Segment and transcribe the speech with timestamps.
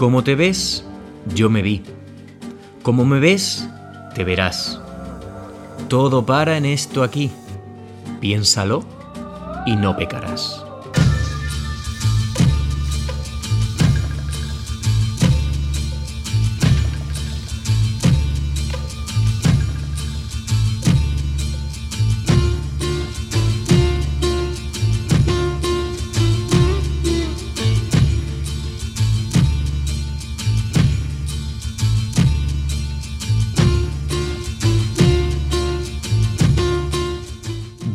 [0.00, 0.82] Como te ves,
[1.34, 1.82] yo me vi.
[2.82, 3.68] Como me ves,
[4.14, 4.80] te verás.
[5.88, 7.30] Todo para en esto aquí.
[8.18, 8.82] Piénsalo
[9.66, 10.64] y no pecarás.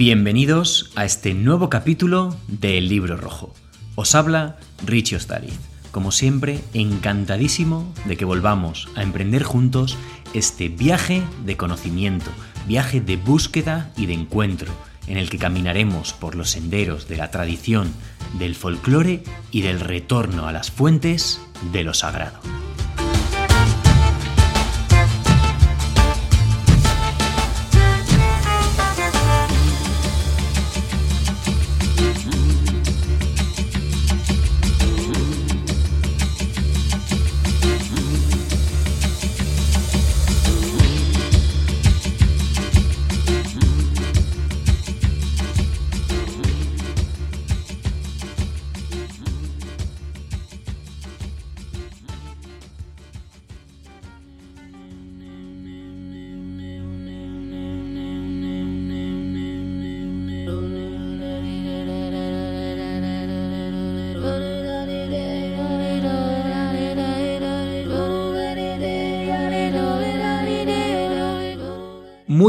[0.05, 3.55] Bienvenidos a este nuevo capítulo de El Libro Rojo.
[3.95, 5.57] Os habla Richie Ostariz.
[5.89, 9.97] Como siempre, encantadísimo de que volvamos a emprender juntos
[10.35, 12.29] este viaje de conocimiento,
[12.67, 14.71] viaje de búsqueda y de encuentro,
[15.07, 17.91] en el que caminaremos por los senderos de la tradición,
[18.37, 22.41] del folclore y del retorno a las fuentes de lo sagrado.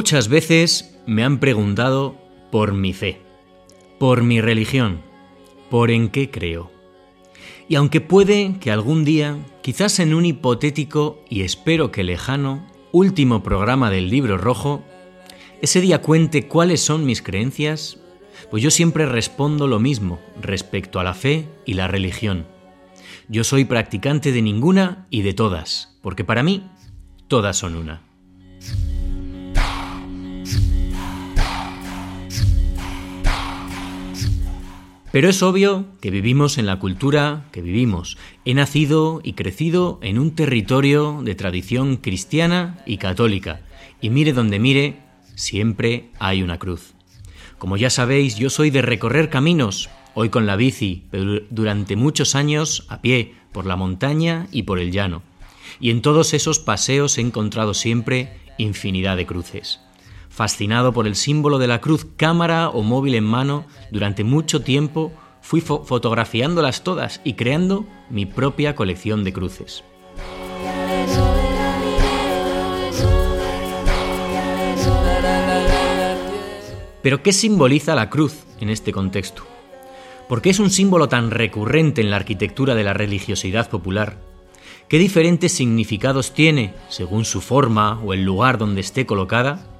[0.07, 2.15] Muchas veces me han preguntado
[2.53, 3.21] por mi fe,
[3.99, 5.01] por mi religión,
[5.69, 6.71] por en qué creo.
[7.69, 13.43] Y aunque puede que algún día, quizás en un hipotético y espero que lejano, último
[13.43, 14.85] programa del libro rojo,
[15.61, 17.99] ese día cuente cuáles son mis creencias,
[18.49, 22.47] pues yo siempre respondo lo mismo respecto a la fe y la religión.
[23.27, 26.71] Yo soy practicante de ninguna y de todas, porque para mí
[27.27, 28.06] todas son una.
[35.17, 38.19] Pero es obvio que vivimos en la cultura que vivimos.
[38.45, 43.63] He nacido y crecido en un territorio de tradición cristiana y católica.
[44.03, 45.01] Y mire donde mire,
[45.35, 46.93] siempre hay una cruz.
[47.57, 52.35] Como ya sabéis, yo soy de recorrer caminos, hoy con la bici, pero durante muchos
[52.35, 55.23] años a pie, por la montaña y por el llano.
[55.81, 59.81] Y en todos esos paseos he encontrado siempre infinidad de cruces
[60.37, 65.11] fascinado por el símbolo de la cruz cámara o móvil en mano, durante mucho tiempo
[65.41, 69.83] fui fotografiándolas todas y creando mi propia colección de cruces.
[77.01, 79.43] Pero ¿qué simboliza la cruz en este contexto?
[80.29, 84.19] ¿Por qué es un símbolo tan recurrente en la arquitectura de la religiosidad popular?
[84.87, 89.76] ¿Qué diferentes significados tiene según su forma o el lugar donde esté colocada?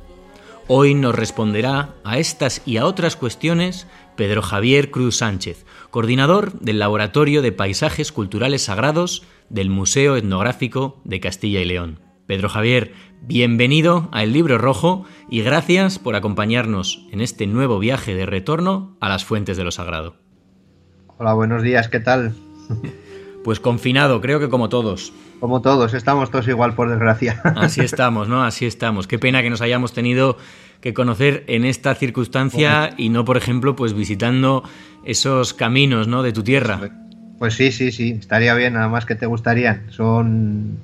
[0.69, 6.81] Hoy nos responderá a estas y a otras cuestiones Pedro Javier Cruz Sánchez, coordinador del
[6.81, 12.01] Laboratorio de Paisajes Culturales Sagrados del Museo Etnográfico de Castilla y León.
[12.27, 18.17] Pedro Javier, bienvenido a El Libro Rojo y gracias por acompañarnos en este nuevo viaje
[18.17, 20.17] de retorno a las fuentes de lo sagrado.
[21.19, 22.35] Hola, buenos días, ¿qué tal?
[23.47, 25.13] Pues confinado, creo que como todos.
[25.39, 27.41] Como todos, estamos todos igual, por desgracia.
[27.57, 28.43] Así estamos, ¿no?
[28.43, 29.07] Así estamos.
[29.07, 30.37] Qué pena que nos hayamos tenido
[30.81, 34.65] que conocer en esta circunstancia y no, por ejemplo, pues visitando
[35.05, 36.25] esos caminos, ¿no?
[36.25, 36.91] De tu tierra.
[37.39, 39.85] Pues sí, sí, sí, estaría bien, nada más que te gustarían.
[39.91, 40.79] Son.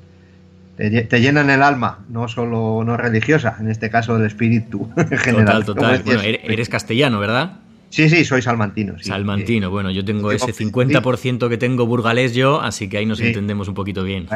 [0.76, 5.64] Te, llenan el alma, no solo no religiosa, en este caso el espíritu en general.
[5.64, 6.02] Total, total.
[6.04, 7.61] Bueno, eres castellano, ¿verdad?
[7.92, 8.94] Sí, sí, soy salmantino.
[9.02, 13.68] salmantino, bueno, yo tengo ese 50% que tengo burgalés yo, así que ahí nos entendemos
[13.68, 14.28] un poquito bien.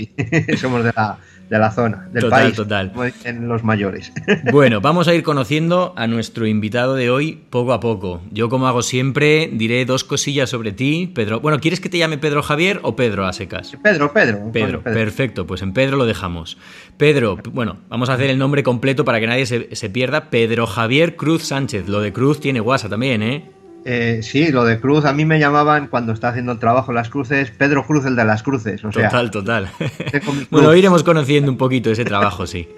[0.56, 1.18] Somos de la,
[1.50, 2.92] de la zona, del total, país, total.
[3.24, 4.10] en los mayores.
[4.52, 8.22] Bueno, vamos a ir conociendo a nuestro invitado de hoy poco a poco.
[8.30, 11.40] Yo, como hago siempre, diré dos cosillas sobre ti, Pedro.
[11.40, 13.76] Bueno, ¿quieres que te llame Pedro Javier o Pedro a secas?
[13.82, 14.50] Pedro, Pedro.
[14.52, 16.56] Pedro, perfecto, pues en Pedro lo dejamos.
[16.96, 20.30] Pedro, bueno, vamos a hacer el nombre completo para que nadie se, se pierda.
[20.30, 21.88] Pedro Javier Cruz Sánchez.
[21.88, 23.50] Lo de Cruz tiene WhatsApp también, ¿eh?
[23.84, 27.10] Eh, sí, lo de Cruz, a mí me llamaban cuando estaba haciendo el trabajo las
[27.10, 28.80] cruces, Pedro Cruz, el de las cruces.
[28.82, 29.68] total, total.
[30.50, 32.68] bueno, iremos conociendo un poquito ese trabajo, sí.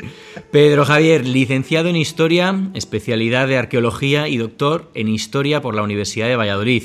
[0.50, 6.28] Pedro Javier, licenciado en Historia, especialidad de Arqueología y doctor en Historia por la Universidad
[6.28, 6.84] de Valladolid.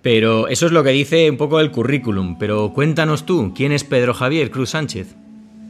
[0.00, 2.38] Pero eso es lo que dice un poco el currículum.
[2.38, 5.14] Pero cuéntanos tú, ¿quién es Pedro Javier Cruz Sánchez?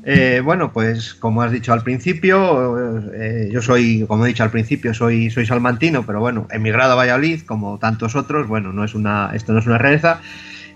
[0.09, 4.53] Eh, bueno, pues como has dicho al principio, eh, yo soy, como he dicho al
[4.53, 8.95] principio, soy, soy salmantino, pero bueno, emigrado a Valladolid, como tantos otros, bueno, no es
[8.95, 10.21] una, esto no es una rareza,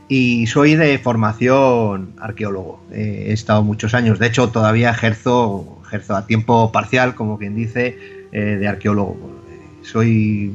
[0.09, 2.85] y soy de formación arqueólogo.
[2.91, 7.55] Eh, he estado muchos años, de hecho todavía ejerzo, ejerzo a tiempo parcial, como quien
[7.55, 7.97] dice,
[8.33, 9.41] de arqueólogo.
[9.83, 10.53] Soy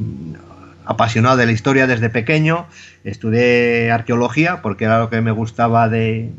[0.84, 2.68] apasionado de la historia desde pequeño,
[3.06, 6.30] estudié arqueología porque era lo que me gustaba de,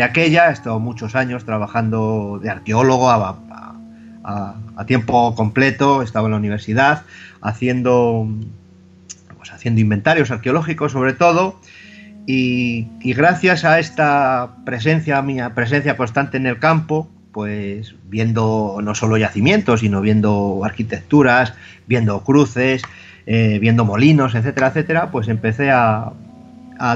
[0.00, 3.38] aquella, he estado muchos años trabajando de arqueólogo a,
[4.86, 7.02] tiempo completo, estaba en la universidad
[7.40, 8.26] haciendo,
[9.36, 11.60] pues, haciendo inventarios arqueológicos sobre todo,
[12.26, 19.16] y, gracias a esta presencia, mi presencia constante en el campo, pues viendo no solo
[19.16, 21.54] yacimientos, sino viendo arquitecturas,
[21.86, 22.82] viendo cruces,
[23.26, 26.12] eh, viendo molinos, etcétera, etcétera, pues empecé a,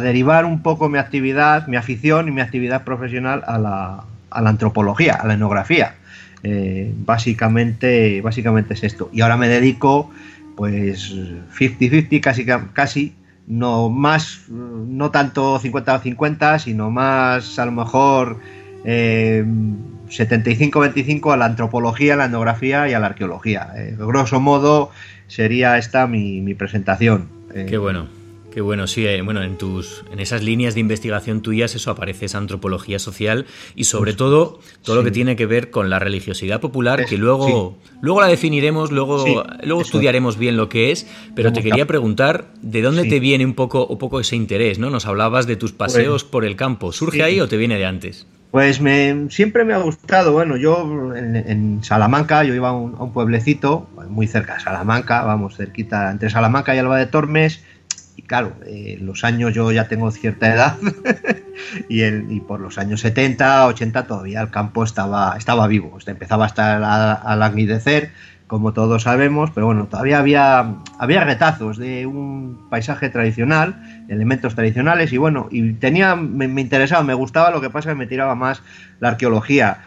[0.00, 5.26] derivar un poco mi actividad, mi afición y mi actividad profesional a la, antropología, a
[5.26, 5.96] la etnografía.
[6.42, 9.08] Eh, básicamente, básicamente es esto.
[9.12, 10.10] Y ahora me dedico,
[10.56, 11.14] pues,
[11.58, 13.14] 50-50, casi, casi,
[13.46, 18.38] no más, no tanto 50-50, sino más, a lo mejor,
[18.84, 23.72] 75-25 eh, a la antropología, a la etnografía y a la arqueología.
[23.98, 24.90] grosso modo,
[25.28, 27.28] sería esta mi, presentación.
[27.54, 28.06] Eh, qué bueno.
[28.56, 32.24] Qué bueno, sí, eh, bueno, en tus, en esas líneas de investigación tuyas eso aparece
[32.24, 33.44] esa antropología social
[33.74, 37.18] y sobre pues, todo todo lo que tiene que ver con la religiosidad popular, que
[37.18, 42.46] luego, luego la definiremos, luego, luego estudiaremos bien lo que es, pero te quería preguntar
[42.62, 44.88] de dónde te viene un poco, un poco ese interés, ¿no?
[44.88, 48.26] Nos hablabas de tus paseos por el campo, ¿surge ahí o te viene de antes?
[48.52, 53.86] Pues me, siempre me ha gustado, bueno, yo en, Salamanca, yo iba a un, pueblecito
[54.08, 57.62] muy cerca de Salamanca, vamos, cerquita, entre Salamanca y Alba de Tormes,
[58.26, 60.76] claro, eh, los años yo ya tengo cierta edad,
[61.88, 66.44] y, el, y por los años 70, 80 todavía el campo estaba, estaba vivo, empezaba
[66.44, 68.10] a estar al agnidecer,
[68.46, 75.12] como todos sabemos, pero bueno, todavía había, había retazos de un paisaje tradicional, elementos tradicionales,
[75.12, 78.34] y bueno, y tenía, me, interesaba, me gustaba, lo que pasa es que me tiraba
[78.34, 78.62] más
[79.00, 79.78] la arqueología.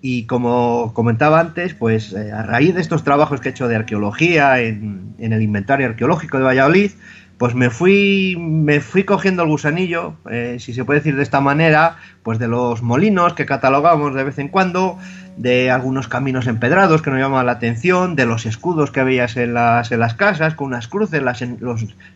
[0.00, 3.74] Y como comentaba antes, pues eh, a raíz de estos trabajos que he hecho de
[3.74, 6.92] arqueología en, en el inventario arqueológico de Valladolid,
[7.38, 11.40] pues me fui, me fui cogiendo el gusanillo, eh, si se puede decir de esta
[11.40, 14.98] manera, pues de los molinos que catalogamos de vez en cuando,
[15.38, 19.54] de algunos caminos empedrados que nos llamaban la atención, de los escudos que veías en
[19.54, 21.44] las, en las casas, con unas cruces, las,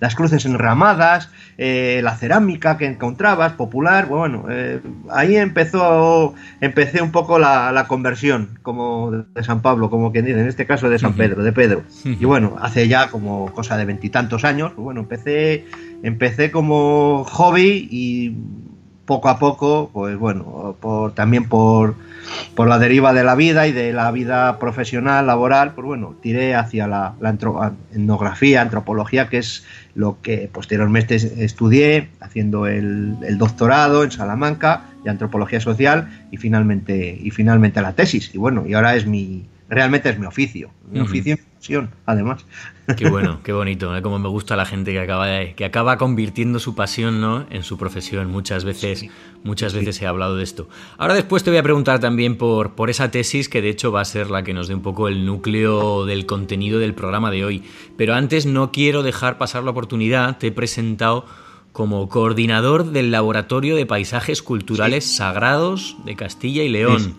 [0.01, 4.81] las cruces enramadas, eh, la cerámica que encontrabas, popular, bueno, eh,
[5.11, 10.49] ahí empezó, empecé un poco la, conversión, como de San Pablo, como quien dice, en
[10.49, 11.83] este caso de San Pedro, de Pedro.
[12.05, 15.67] Y bueno, hace ya como cosa de veintitantos años, pues bueno, empecé,
[16.03, 18.37] empecé como hobby y
[19.05, 21.95] poco a poco, pues bueno, por, también por,
[22.55, 26.55] por la deriva de la vida y de la vida profesional, laboral, pues bueno, tiré
[26.55, 27.15] hacia la,
[27.93, 29.65] etnografía, antropología, que es
[29.95, 37.19] lo que posteriormente estudié, haciendo el, el, doctorado en Salamanca de antropología social y finalmente,
[37.21, 38.35] y finalmente la tesis.
[38.35, 41.39] Y bueno, y ahora es mi, realmente es mi oficio, mi oficio
[42.07, 42.45] además.
[42.97, 44.03] Qué bueno, qué bonito, ¿eh?
[44.03, 47.47] como me gusta la gente que acaba, que acaba convirtiendo su pasión ¿no?
[47.51, 48.31] en su profesión.
[48.31, 49.07] Muchas veces,
[49.45, 50.69] muchas veces he hablado de esto.
[50.99, 54.01] Ahora después te voy a preguntar también por, por esa tesis que de hecho va
[54.01, 57.45] a ser la que nos dé un poco el núcleo del contenido del programa de
[57.45, 57.63] hoy.
[57.97, 61.27] Pero antes no quiero dejar pasar la oportunidad, te he presentado
[61.73, 67.17] como coordinador del Laboratorio de Paisajes Culturales Sagrados de Castilla y León.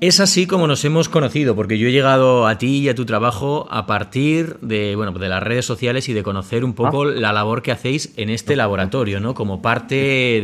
[0.00, 3.04] Es así como nos hemos conocido, porque yo he llegado a ti y a tu
[3.04, 7.12] trabajo a partir de, bueno, de las redes sociales y de conocer un poco ah.
[7.14, 9.34] la labor que hacéis en este laboratorio, ¿no?
[9.34, 10.40] Como parte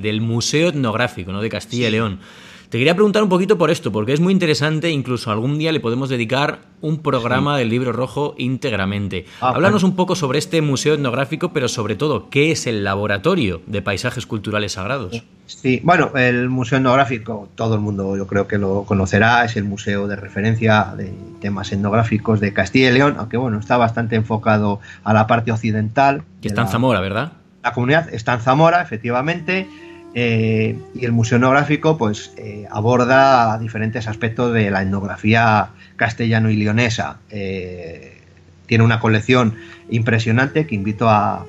[0.00, 1.40] del Museo Etnográfico ¿no?
[1.40, 2.20] de Castilla y León.
[2.68, 5.80] Te quería preguntar un poquito por esto, porque es muy interesante, incluso algún día le
[5.80, 9.26] podemos dedicar un programa del libro rojo íntegramente.
[9.40, 13.62] Ah, Háblanos un poco sobre este museo etnográfico, pero sobre todo, ¿qué es el laboratorio
[13.66, 15.22] de paisajes culturales sagrados?
[15.46, 19.64] Sí, bueno, el museo etnográfico, todo el mundo yo creo que lo conocerá, es el
[19.64, 24.80] museo de referencia de temas etnográficos de Castilla y León, aunque bueno, está bastante enfocado
[25.04, 26.22] a la parte occidental.
[26.40, 27.32] Que está en Zamora, ¿verdad?
[27.62, 29.68] La comunidad está en Zamora, efectivamente.
[30.16, 36.56] Eh, y el Museo Etnográfico pues, eh, aborda diferentes aspectos de la etnografía castellano y
[36.56, 37.18] leonesa.
[37.30, 38.20] Eh,
[38.66, 39.54] tiene una colección
[39.90, 41.44] impresionante que invito a,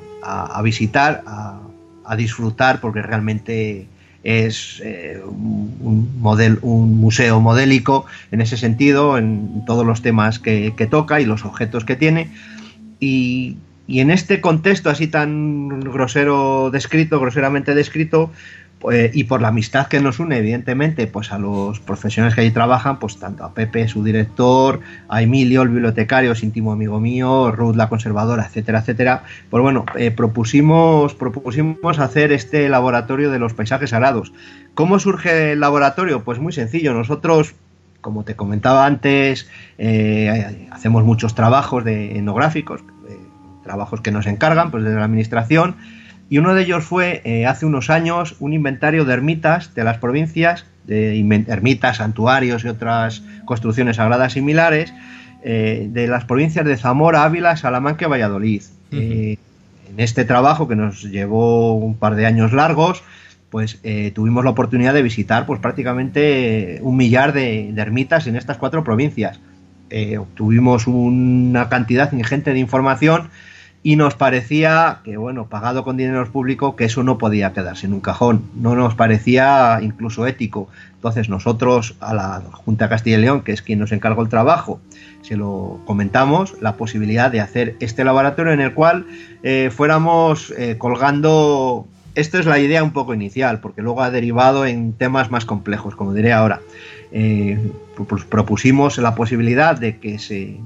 [0.63, 3.87] visitar, a, disfrutar, porque realmente
[4.23, 4.81] es
[5.23, 11.45] un, museo modélico en ese sentido, en todos los temas que, que toca y los
[11.45, 12.31] objetos que tiene.
[12.99, 13.57] Y,
[13.87, 18.31] y en este contexto así tan grosero descrito, groseramente descrito,
[18.79, 22.51] pues, y por la amistad que nos une, evidentemente, pues a los profesionales que allí
[22.51, 27.51] trabajan, pues tanto a Pepe, su director, a Emilio, el bibliotecario, es íntimo amigo mío,
[27.51, 29.23] Ruth, la conservadora, etcétera, etcétera.
[29.49, 34.33] Pues bueno, eh, propusimos, propusimos hacer este laboratorio de los paisajes sagrados.
[34.73, 36.23] ¿Cómo surge el laboratorio?
[36.23, 36.93] Pues muy sencillo.
[36.93, 37.55] Nosotros
[38.05, 39.49] como te comentaba antes,
[39.79, 42.83] eh, hacemos muchos trabajos de etnográficos,
[43.65, 45.75] trabajos que nos encargan pues, desde la administración,
[46.29, 49.97] y uno de ellos fue eh, hace unos años un inventario de ermitas de las
[49.97, 54.93] provincias, de ermitas, santuarios y otras construcciones sagradas similares,
[55.43, 58.63] de las provincias de Zamora, Ávila, Salamanca y Valladolid.
[58.91, 59.37] en
[59.97, 63.03] este trabajo que nos llevó un par de años largos,
[63.55, 68.57] pues eh, tuvimos la oportunidad de visitar pues prácticamente un millar de, ermitas en estas
[68.57, 69.39] cuatro provincias.
[69.89, 73.29] Eh, obtuvimos una cantidad ingente de información
[73.85, 77.93] y nos parecía que, bueno, pagado con dinero público, que eso no podía quedarse en
[77.93, 78.41] un cajón.
[78.55, 80.69] No nos parecía incluso ético.
[80.95, 84.81] Entonces nosotros a la Junta Castilla y León, que es quien nos encargó el trabajo,
[85.21, 89.05] se lo comentamos, la posibilidad de hacer este laboratorio en el cual
[89.43, 94.93] eh, fuéramos colgando esto es la idea un poco inicial, porque luego ha derivado en
[94.93, 96.61] temas más complejos, como diré ahora.
[97.11, 97.59] Eh,
[98.07, 100.57] pues propusimos la posibilidad de que se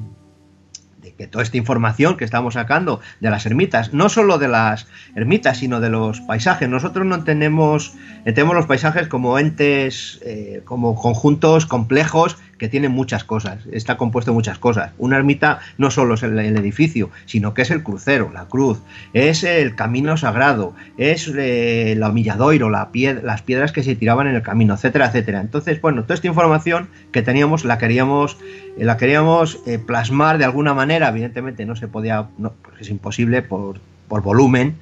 [1.19, 5.57] que toda esta información que estamos sacando de las ermitas, no solo de las ermitas,
[5.57, 6.69] sino de los paisajes.
[6.69, 13.23] Nosotros no tenemos, entendemos los paisajes como entes, eh, como conjuntos complejos que tiene muchas
[13.23, 14.91] cosas, está compuesto de muchas cosas.
[14.99, 18.81] Una ermita no solo es el, edificio, sino que es el crucero, la cruz,
[19.13, 22.89] es el camino sagrado, es eh, la humilladoiro, la
[23.23, 25.41] las piedras que se tiraban en el camino, etcétera, etcétera.
[25.41, 28.37] Entonces, bueno, toda esta información que teníamos la queríamos,
[28.77, 32.89] eh, la queríamos eh, plasmar de alguna manera, evidentemente no se podía, no, pues es
[32.89, 34.75] imposible por por volumen,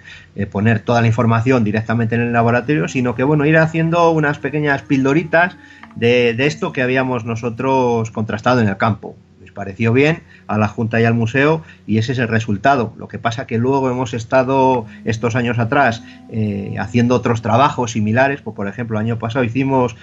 [0.52, 4.82] poner toda la información directamente en el laboratorio, sino que bueno, ir haciendo unas pequeñas
[4.82, 5.58] pildoritas
[5.96, 9.16] de, esto que habíamos nosotros contrastado en el campo.
[9.54, 12.94] Pareció bien a la Junta y al museo y ese es el resultado.
[12.96, 18.42] Lo que pasa que luego hemos estado estos años atrás eh, haciendo otros trabajos similares,
[18.42, 19.96] pues, por ejemplo, el año pasado hicimos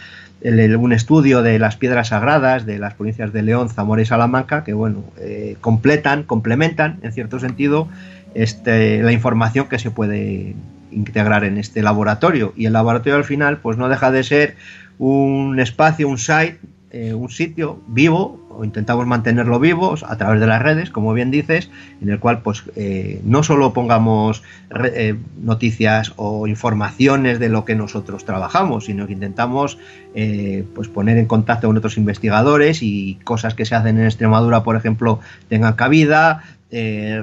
[0.43, 4.75] un estudio de las piedras sagradas de las provincias de León, Zamora y Salamanca, que
[4.75, 7.88] bueno, eh, completan, complementan en cierto sentido
[8.35, 10.55] este, la información que se puede
[10.91, 12.53] integrar en este laboratorio.
[12.57, 14.57] Y el laboratorio al final, pues no deja de ser
[14.99, 16.59] un espacio, un site,
[16.91, 21.33] eh, un sitio vivo, o intentamos mantenerlo vivo a través de las redes, como bien
[21.33, 21.69] dices,
[22.00, 24.45] en el cual pues eh, no solo pongamos
[24.95, 29.76] eh, noticias o informaciones de lo que nosotros trabajamos, sino que intentamos
[30.76, 34.76] pues poner en contacto con otros investigadores y cosas que se hacen en Extremadura, por
[34.76, 36.45] ejemplo, tengan cabida,
[36.76, 37.23] eh,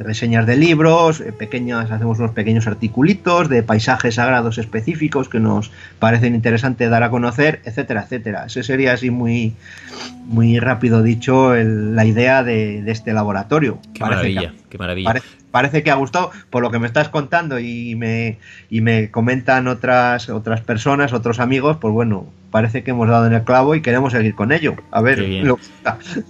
[0.00, 5.72] reseñas de libros, eh, pequeñas, hacemos unos pequeños articulitos de paisajes sagrados específicos que nos
[5.98, 8.46] parecen interesantes dar a conocer, etcétera, etcétera.
[8.46, 9.54] Ese sería así muy,
[10.26, 13.80] muy rápido dicho la idea de, este laboratorio.
[13.92, 17.94] Qué maravilla, qué maravilla parece que ha gustado por lo que me estás contando y
[17.96, 18.38] me,
[18.70, 23.32] y me comentan otras, otras personas, otros amigos, pues bueno, parece que hemos dado en
[23.32, 24.76] el clavo y queremos seguir con ello.
[24.92, 25.58] A ver, lo...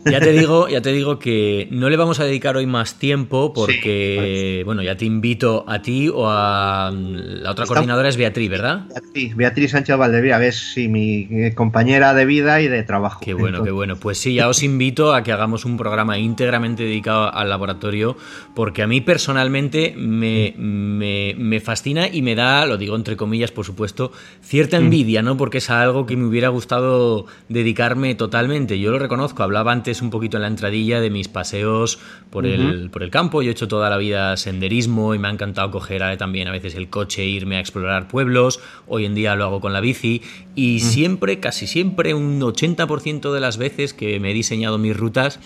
[0.06, 3.52] ya te digo, ya te digo que no le vamos a dedicar hoy más tiempo
[3.52, 8.86] porque, bueno, ya te invito a ti o a la otra coordinadora es Beatriz, ¿verdad?
[8.88, 13.20] Beatriz, Beatriz Sánchez Valdevía, que es mi compañera de vida y de trabajo.
[13.22, 13.96] Qué bueno, qué bueno.
[13.96, 18.16] Pues sí, ya os invito a que hagamos un programa íntegramente dedicado al laboratorio
[18.54, 23.64] porque a mí personalmente me, me, fascina y me da, lo digo entre comillas, por
[23.64, 24.84] supuesto, cierta mm.
[24.84, 25.36] envidia, ¿no?
[25.36, 28.78] Porque es algo que me hubiera gustado dedicarme totalmente.
[28.78, 31.98] Yo lo reconozco, hablaba antes un poquito en la entradilla de mis paseos
[32.30, 33.42] por, el, por el campo.
[33.42, 36.74] Yo he hecho toda la vida senderismo y me ha encantado coger también a veces
[36.74, 38.60] el coche e irme a explorar pueblos.
[38.86, 40.22] Hoy en día lo hago con la bici
[40.54, 45.38] y siempre, casi siempre, un 80% de las veces que me he diseñado mis rutas,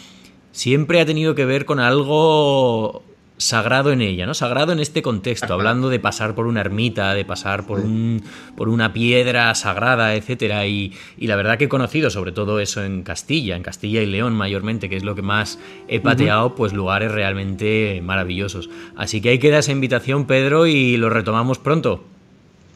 [0.53, 3.05] siempre ha tenido que ver con algo
[3.39, 4.35] sagrado en ella, ¿no?
[4.35, 8.23] Sagrado en este contexto, hablando de pasar por una ermita, de pasar por, un,
[8.57, 10.67] por una piedra sagrada, etcétera.
[10.67, 14.35] Y, la verdad que he conocido sobre todo eso en Castilla, en Castilla y León
[14.35, 18.71] mayormente, que es lo que más he pateado, pues lugares realmente maravillosos.
[18.97, 22.05] Así que ahí queda esa invitación, Pedro, y lo retomamos pronto.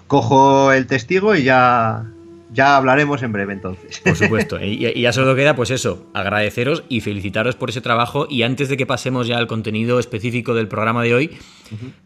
[0.07, 2.05] Cojo el testigo y ya
[2.52, 4.00] ya hablaremos en breve entonces.
[4.00, 4.59] Por supuesto.
[4.71, 8.26] Y, ya solo queda, pues eso, agradeceros y felicitaros por ese trabajo.
[8.28, 11.38] Y antes de que pasemos ya al contenido específico del programa de hoy,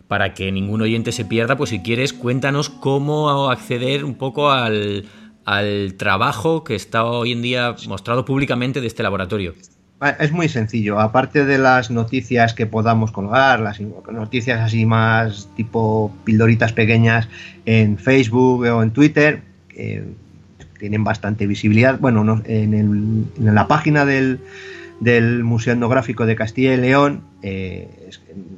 [0.09, 5.07] para que ningún oyente se pierda, pues si quieres, cuéntanos cómo acceder un poco al,
[5.45, 9.55] al trabajo que está hoy en día mostrado públicamente de este laboratorio.
[10.01, 11.01] Ah, es muy sencillo.
[11.01, 17.29] Aparte de las noticias que podamos colgar, las noticias así más tipo pildoritas pequeñas
[17.65, 20.05] en Facebook o en Twitter, que
[20.79, 21.99] tienen bastante visibilidad.
[21.99, 24.41] Bueno, en, la página del,
[25.45, 28.11] Museo Etnográfico de Castilla y León, eh,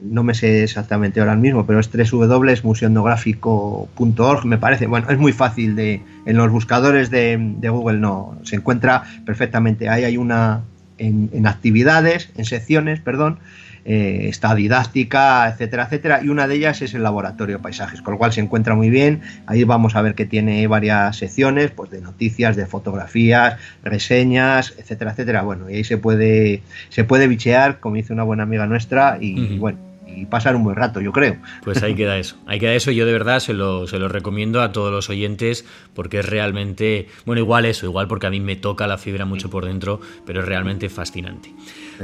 [0.03, 4.87] no me sé exactamente ahora mismo, pero es www.museoetnográfico.org, me parece.
[4.87, 6.03] Bueno, es muy fácil de.
[6.25, 9.89] En los buscadores de, de Google no se encuentra perfectamente.
[9.89, 10.63] Ahí hay una
[10.99, 13.39] en, actividades, en secciones, perdón,
[13.87, 18.13] eh, está didáctica, etcétera, etcétera, y una de ellas es el laboratorio de paisajes, con
[18.13, 19.23] lo cual se encuentra muy bien.
[19.47, 25.13] Ahí vamos a ver que tiene varias secciones, pues de noticias, de fotografías, reseñas, etcétera,
[25.13, 25.43] etcétera.
[25.43, 29.57] Bueno, y ahí se puede, se puede bichear, como dice una buena amiga nuestra, y
[29.59, 29.86] bueno
[30.17, 31.37] y pasar un buen rato, yo creo.
[31.63, 32.37] Pues ahí queda eso.
[32.47, 32.91] Ahí queda eso.
[32.91, 37.09] Yo de verdad se lo, se lo recomiendo a todos los oyentes porque es realmente,
[37.25, 40.41] bueno, igual eso, igual porque a mí me toca la fibra mucho por dentro, pero
[40.41, 41.53] es realmente fascinante.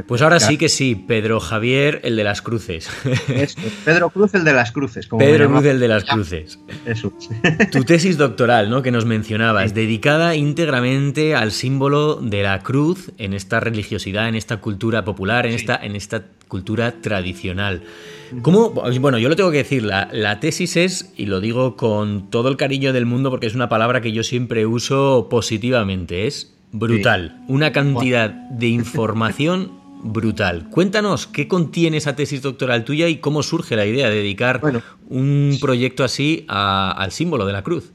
[0.06, 2.88] Pues ahora sí que sí, Pedro Javier, el de las cruces.
[3.84, 5.06] Pedro Cruz, el de las cruces.
[5.06, 6.58] Pedro Cruz, el de las cruces.
[6.86, 7.12] Eso.
[7.70, 8.82] Tu tesis doctoral, ¿no?
[8.82, 14.58] Que nos mencionabas, dedicada íntegramente al símbolo de la cruz en esta religiosidad, en esta
[14.58, 17.80] cultura popular, en, esta, en esta cultura tradicional.
[18.42, 18.68] ¿Cómo?
[19.00, 22.50] Bueno, yo lo tengo que decir, la, la, tesis es, y lo digo con todo
[22.50, 27.42] el cariño del mundo porque es una palabra que yo siempre uso positivamente, es brutal.
[27.48, 29.72] Una cantidad de información
[30.04, 30.68] brutal.
[30.68, 34.60] Cuéntanos qué contiene esa tesis doctoral tuya y cómo surge la idea de dedicar
[35.08, 37.92] un proyecto así al símbolo de la cruz.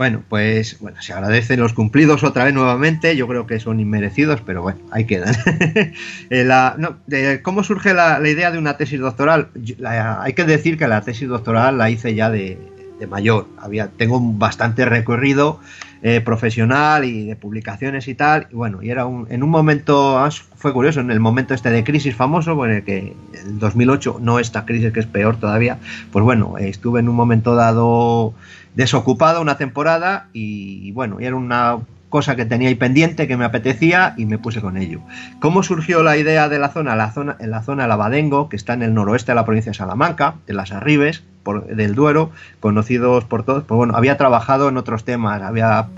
[0.00, 3.16] Bueno, pues bueno, se agradecen los cumplidos otra vez nuevamente.
[3.16, 5.34] Yo creo que son inmerecidos, pero bueno, ahí quedan.
[6.30, 9.48] Eh, ¿Cómo surge la, idea de una tesis doctoral?
[9.84, 12.56] hay que decir que la tesis doctoral la hice ya de,
[13.00, 13.48] de mayor.
[13.58, 15.58] Había, tengo bastante recorrido
[16.02, 18.46] eh, profesional y de publicaciones y tal.
[18.52, 20.22] Y bueno, y era un, en un momento,
[20.54, 24.38] fue curioso, en el momento este de crisis famoso, en el que el 2008, no
[24.38, 25.78] esta crisis que es peor todavía,
[26.12, 28.34] pues bueno, estuve en un momento dado
[28.74, 31.78] desocupado una temporada y, bueno, y era una
[32.10, 35.00] cosa que tenía ahí pendiente, que me apetecía y me puse con ello.
[35.38, 36.96] ¿Cómo surgió la idea de la zona?
[36.96, 39.70] La zona en la zona de Lavadengo, que está en el noroeste de la provincia
[39.70, 41.22] de Salamanca, en las Arribes,
[41.70, 43.64] del Duero, conocidos por todos.
[43.64, 45.88] Pues bueno, había trabajado en otros temas, había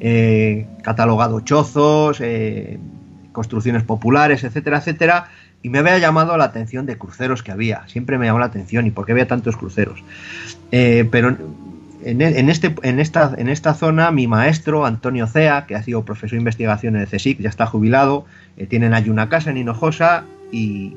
[0.00, 2.78] eh, catalogado chozos, eh,
[3.32, 5.28] construcciones populares, etcétera, etcétera,
[5.62, 7.86] y me había llamado la atención de cruceros que había.
[7.86, 10.02] Siempre me llamó la atención y por qué había tantos cruceros.
[10.72, 11.36] Eh, pero
[12.04, 16.32] en, este, en, esta, en esta zona, mi maestro, Antonio Cea, que ha sido profesor
[16.32, 18.24] de investigación en el CSIC, ya está jubilado,
[18.68, 20.94] tienen allí una casa en Hinojosa y,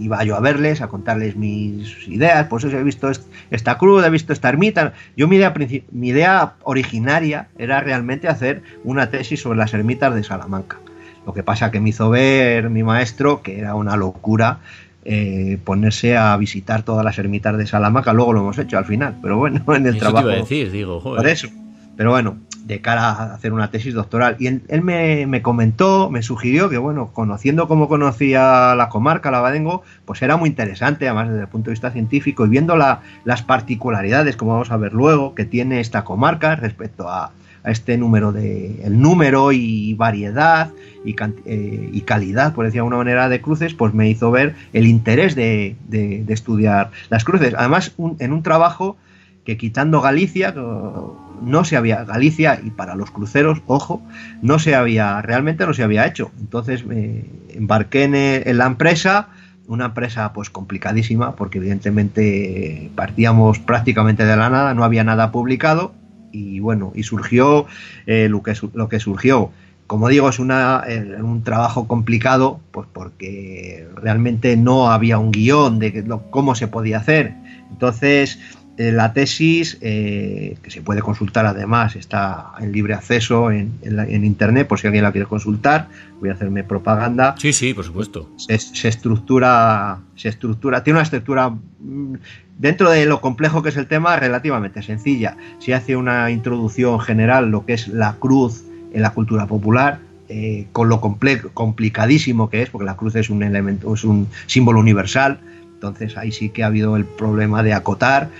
[0.00, 3.10] iba yo a verles, a contarles mis ideas, pues eso he visto
[3.50, 4.92] esta cruz, he visto esta ermita.
[5.16, 5.52] Yo mi idea,
[5.90, 10.78] mi idea originaria era realmente hacer una tesis sobre las ermitas de Salamanca.
[11.26, 14.58] Lo que pasa que me hizo ver mi maestro que era una locura
[15.04, 18.12] eh, ponerse a visitar todas las ermitas de Salamanca.
[18.12, 20.28] Luego lo hemos hecho al final, pero bueno, en el trabajo.
[20.28, 21.22] Te iba a decir, digo, joder.
[21.22, 21.48] Por eso.
[21.96, 24.36] Pero bueno, de cara a hacer una tesis doctoral.
[24.38, 29.82] Y él, me, comentó, me sugirió que, bueno, conociendo cómo conocía la comarca, la Badengo,
[30.04, 34.36] pues era muy interesante, además desde el punto de vista científico, y viendo las particularidades,
[34.36, 37.32] como vamos a ver luego, que tiene esta comarca respecto a,
[37.64, 40.72] este número de el número y variedad
[41.04, 41.14] y,
[41.46, 44.86] eh, y, calidad, por decir de alguna manera, de cruces, pues me hizo ver el
[44.86, 47.54] interés de, de, estudiar las cruces.
[47.56, 48.96] Además, en un trabajo
[49.44, 54.02] que quitando Galicia, no se había, Galicia y para los cruceros, ojo,
[54.40, 56.30] no se había, realmente no se había hecho.
[56.40, 59.28] Entonces me embarqué en, la empresa,
[59.66, 65.94] una empresa pues complicadísima, porque evidentemente partíamos prácticamente de la nada, no había nada publicado,
[66.32, 67.66] y bueno, y surgió
[68.06, 69.50] eh, lo, que, lo que surgió.
[69.86, 75.78] Como digo, es una, eh, un trabajo complicado, pues porque realmente no había un guion
[75.78, 77.34] de cómo se podía hacer.
[77.70, 78.38] Entonces,
[78.90, 83.70] la tesis, eh, que se puede consultar además, está en libre acceso en,
[84.24, 85.88] internet, por si alguien la quiere consultar.
[86.18, 87.34] Voy a hacerme propaganda.
[87.38, 88.30] Sí, sí, por supuesto.
[88.38, 88.54] Se,
[88.88, 92.14] estructura, se estructura, tiene una estructura mm,
[92.58, 95.36] dentro de lo complejo que es el tema, relativamente sencilla.
[95.58, 100.66] Se hace una introducción general, lo que es la cruz en la cultura popular, eh,
[100.72, 105.40] con lo complicadísimo que es, porque la cruz es un elemento, es un símbolo universal.
[105.74, 108.30] Entonces ahí sí que ha habido el problema de acotar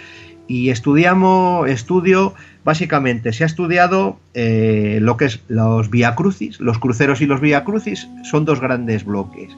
[0.53, 7.23] y estudiamos, estudio, básicamente se ha estudiado eh, lo que es los crucis, los cruceros
[7.23, 9.57] y los crucis son dos grandes bloques,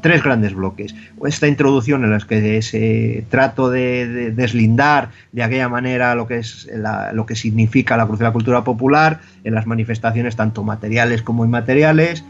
[0.00, 0.94] tres grandes bloques.
[1.26, 6.70] Esta introducción en la que se trato de, deslindar de aquella manera lo que es
[7.12, 11.44] lo que significa la cruz de la cultura popular en las manifestaciones tanto materiales como
[11.44, 12.24] inmateriales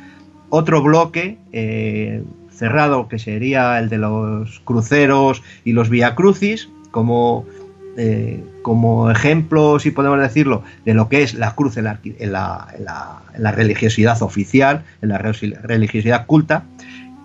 [0.48, 7.44] otro bloque eh, cerrado que sería el de los cruceros y los viacrucis, como,
[7.96, 14.22] eh, como ejemplo, si podemos decirlo, de lo que es la cruz en la, religiosidad
[14.22, 16.64] oficial, en la religiosidad culta.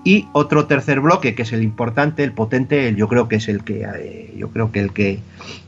[0.04, 3.64] Y otro tercer bloque, que es el importante, el potente, yo creo que es el
[3.64, 5.20] que eh, yo creo que el que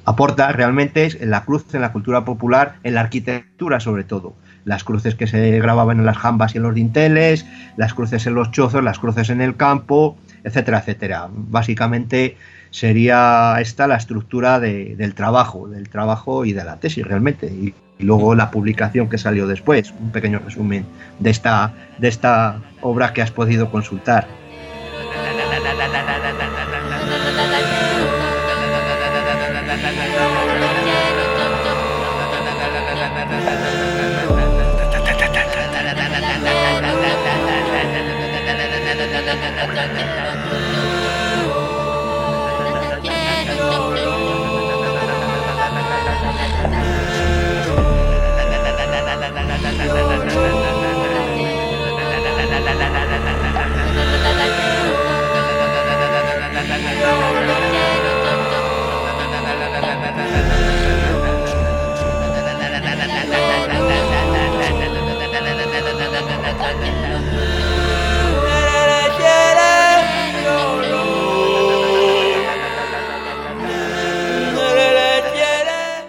[0.05, 4.35] aporta realmente es la cruz en la cultura popular, en la arquitectura sobre todo
[4.65, 8.35] las cruces que se grababan en las jambas y en los dinteles, las cruces en
[8.35, 11.27] los chozos, las cruces en el campo, etcétera, etcétera.
[11.31, 12.37] Básicamente
[12.71, 17.47] sería esta la estructura del trabajo, del trabajo y de la tesis realmente.
[17.47, 20.85] Y, luego la publicación que salió después, un pequeño resumen
[21.19, 24.25] de esta, de esta obra que has podido consultar.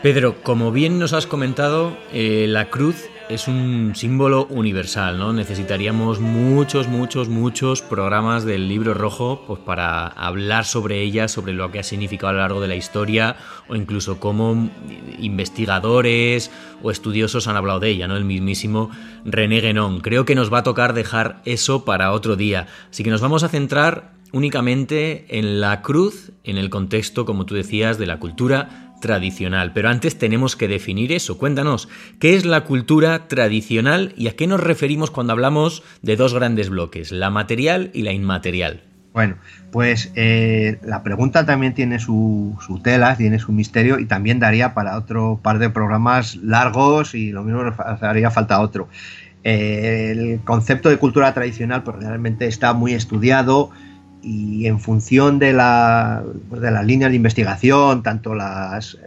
[0.02, 5.34] Pedro, como bien nos has comentado, eh, la cruz es un símbolo universal, ¿no?
[5.34, 11.70] Necesitaríamos muchos, muchos, muchos programas del libro rojo pues, para hablar sobre ella, sobre lo
[11.70, 13.36] que ha significado a lo largo de la historia,
[13.68, 14.70] o incluso cómo
[15.18, 16.50] investigadores
[16.82, 18.16] o estudiosos han hablado de ella, ¿no?
[18.16, 18.90] El mismísimo
[19.26, 20.00] René Guénon.
[20.00, 22.68] Creo que nos va a tocar dejar eso para otro día.
[22.90, 27.54] Así que nos vamos a centrar únicamente en la cruz, en el contexto, como tú
[27.54, 29.72] decías, de la cultura tradicional.
[29.72, 31.38] Pero antes tenemos que definir eso.
[31.38, 36.34] Cuéntanos, ¿qué es la cultura tradicional y a qué nos referimos cuando hablamos de dos
[36.34, 38.82] grandes bloques, la material y la inmaterial?
[39.12, 39.36] Bueno,
[39.72, 44.96] pues eh, la pregunta también tiene su, tela, tiene su misterio y también daría para
[44.96, 48.88] otro par de programas largos y lo mismo haría falta otro.
[49.42, 53.70] Eh, el concepto de cultura tradicional pues realmente está muy estudiado,
[54.22, 58.98] y en función de, la, pues de las líneas de investigación, tanto las,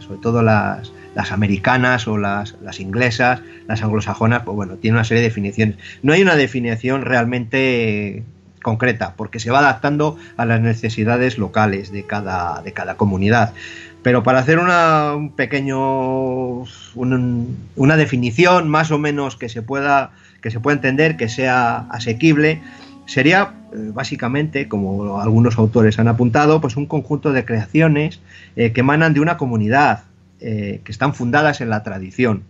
[0.00, 5.22] sobre todo las, las americanas o las, inglesas, las anglosajonas, pues bueno, tiene una serie
[5.22, 5.76] de definiciones.
[6.02, 8.22] No hay una definición realmente
[8.62, 13.54] concreta, porque se va adaptando a las necesidades locales de cada, de cada comunidad.
[14.02, 20.10] Pero para hacer una, un pequeño, una definición más o menos que se pueda,
[20.42, 22.62] que se pueda entender, que sea asequible,
[23.10, 28.20] Sería eh, básicamente, como algunos autores han apuntado, pues un conjunto de creaciones
[28.54, 30.04] eh, que emanan de una comunidad,
[30.38, 32.44] eh, que están fundadas en la tradición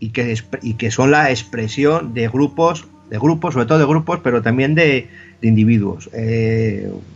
[0.00, 4.20] y que, y, que, son la expresión de grupos, de grupos, sobre todo de grupos,
[4.24, 5.10] pero también de,
[5.42, 6.08] individuos.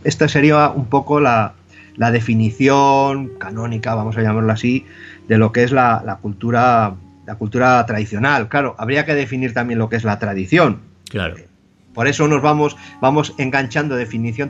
[0.03, 1.55] esta sería un poco la,
[1.97, 4.85] definición canónica, vamos a llamarlo así,
[5.27, 6.93] de lo que es la, cultura
[7.25, 8.47] la cultura tradicional.
[8.47, 10.81] Claro, habría que definir también lo que es la tradición.
[11.09, 11.35] Claro.
[11.93, 14.49] Por eso nos vamos, vamos enganchando definición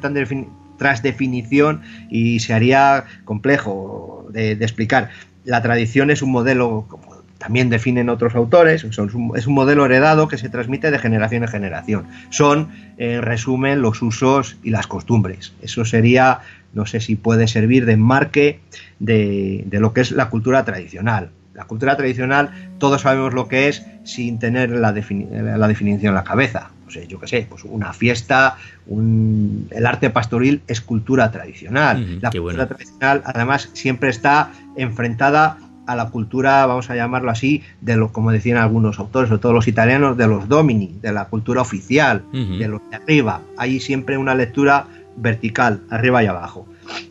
[0.77, 5.09] tras definición y se haría complejo de, explicar.
[5.45, 10.37] La tradición es un modelo, como también definen otros autores, es un, modelo heredado que
[10.37, 12.05] se transmite de generación en generación.
[12.29, 15.53] Son, en resumen, los usos y las costumbres.
[15.61, 16.39] Eso sería,
[16.73, 18.61] no sé si puede servir de enmarque
[18.99, 21.31] de lo que es la cultura tradicional.
[21.53, 26.23] La cultura tradicional, todos sabemos lo que es sin tener la, la definición en la
[26.23, 32.19] cabeza yo qué sé, pues una fiesta, el arte pastoril es cultura tradicional.
[32.21, 37.97] la cultura tradicional, además, siempre está enfrentada a la cultura, vamos a llamarlo así, de
[37.97, 41.61] lo, como decían algunos autores, sobre todo los italianos, de los domini, de la cultura
[41.61, 43.41] oficial, de los de arriba.
[43.57, 44.87] Hay siempre una lectura
[45.17, 46.67] vertical, arriba y abajo.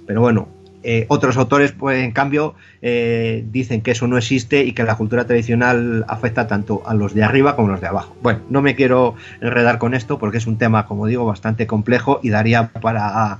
[0.07, 0.49] Pero bueno,
[0.85, 4.97] eh, otros autores, pues, en cambio, eh, dicen que eso no existe y que la
[4.97, 8.17] cultura tradicional afecta tanto a los de arriba como a los de abajo.
[8.23, 12.19] Bueno, no me quiero enredar con esto porque es un tema, como digo, bastante complejo
[12.23, 13.39] y daría para,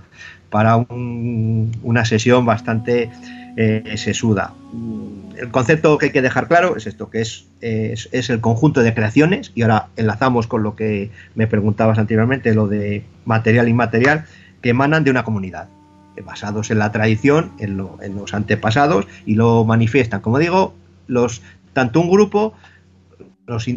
[0.51, 3.11] para una sesión bastante
[3.57, 4.55] eh, sesuda.
[5.37, 8.83] El concepto que hay que dejar claro es esto, que es, es, es el conjunto
[8.83, 13.71] de creaciones, y ahora enlazamos con lo que me preguntabas anteriormente, lo de material e
[13.71, 14.27] inmaterial,
[14.61, 15.69] que emanan de una comunidad
[16.25, 20.75] basados en la tradición, en, los antepasados, y lo manifiestan, como digo,
[21.07, 22.55] los, tanto un grupo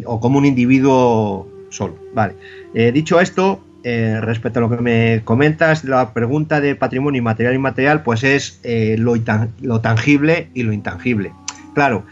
[0.04, 1.96] o como un individuo solo.
[2.14, 2.34] Vale.
[2.74, 7.54] Eh, dicho esto, eh, respecto a lo que me comentas, la pregunta de patrimonio material
[7.54, 9.14] y inmaterial, pues es eh, lo,
[9.60, 11.32] lo, tangible y lo intangible.
[11.74, 12.04] Claro,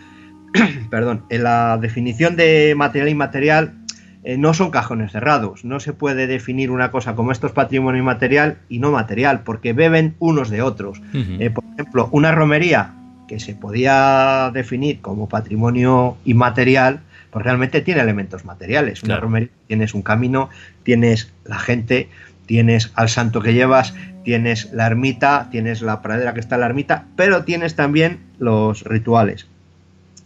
[0.91, 3.75] perdón, en la definición de material inmaterial
[4.25, 5.65] eh, no son cajones cerrados.
[5.65, 9.75] No se puede definir una cosa como esto es patrimonio inmaterial y no material, porque
[9.75, 11.01] beben unos de otros.
[11.55, 12.95] por ejemplo, una romería
[13.29, 19.03] que se podía definir como patrimonio inmaterial, pues realmente tiene elementos materiales.
[19.03, 20.49] Una romería tienes un camino,
[20.85, 22.09] tienes la gente,
[22.47, 26.67] tienes al santo que llevas, tienes la ermita, tienes la pradera que está en la
[26.67, 29.49] ermita, pero tienes también los rituales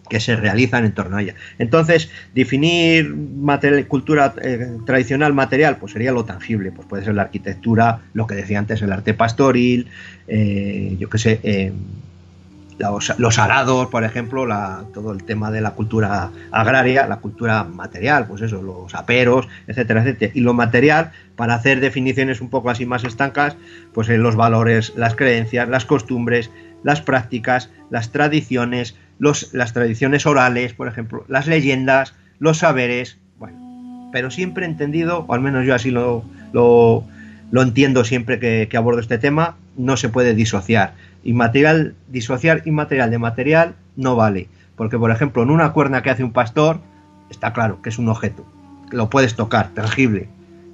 [0.08, 1.34] que se realizan en torno a ella.
[1.58, 3.14] Entonces, definir
[3.88, 8.34] cultura eh, tradicional material, pues sería lo tangible, pues puede ser la arquitectura, lo que
[8.34, 9.88] decía antes, el arte pastoril,
[10.26, 11.72] eh, yo qué sé, eh,
[13.18, 14.46] los, arados, por ejemplo,
[14.94, 20.02] todo el tema de la cultura agraria, la cultura material, pues eso, los aperos, etcétera,
[20.02, 20.32] etcétera.
[20.34, 23.56] Y lo material, para hacer definiciones un poco así más estancas,
[23.92, 26.50] pues en los valores, las creencias, las costumbres,
[26.84, 34.10] las prácticas, las tradiciones, los, las tradiciones orales, por ejemplo, las leyendas, los saberes, bueno,
[34.12, 37.04] pero siempre entendido, o al menos yo así lo, lo,
[37.52, 43.18] entiendo siempre que, que abordo este tema, no se puede disociar Inmaterial, disociar inmaterial de
[43.18, 44.48] material no vale.
[44.76, 46.80] Porque, por ejemplo, en una cuerna que hace un pastor,
[47.30, 48.46] está claro que es un objeto.
[48.90, 50.28] Lo puedes tocar, tangible.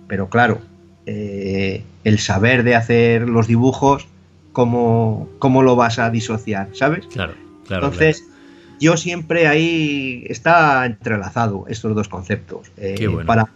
[0.06, 0.60] Pero claro,
[1.06, 4.06] eh, el saber de hacer los dibujos,
[4.52, 6.68] ¿cómo, ¿cómo, lo vas a disociar?
[6.74, 7.06] ¿Sabes?
[7.06, 7.32] Claro,
[7.66, 7.86] claro.
[7.86, 8.24] Entonces,
[8.80, 12.70] yo siempre ahí está entrelazado estos dos conceptos.
[12.76, 13.48] Eh, para,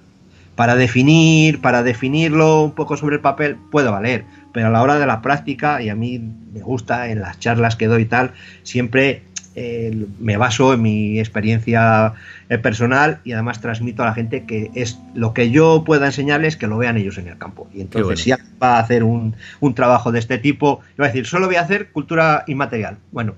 [0.54, 4.98] para definir, para definirlo un poco sobre el papel, puede valer pero a la hora
[4.98, 6.20] de la práctica, y a mí
[6.52, 9.22] me gusta en las charlas que doy y tal, siempre
[9.54, 12.14] eh, me baso en mi experiencia
[12.48, 16.56] eh, personal y además transmito a la gente que es lo que yo pueda enseñarles
[16.56, 17.68] que lo vean ellos en el campo.
[17.74, 21.26] Y entonces, si va a hacer un, un trabajo de este tipo, va a decir,
[21.26, 22.98] solo voy a hacer cultura inmaterial.
[23.12, 23.34] Bueno,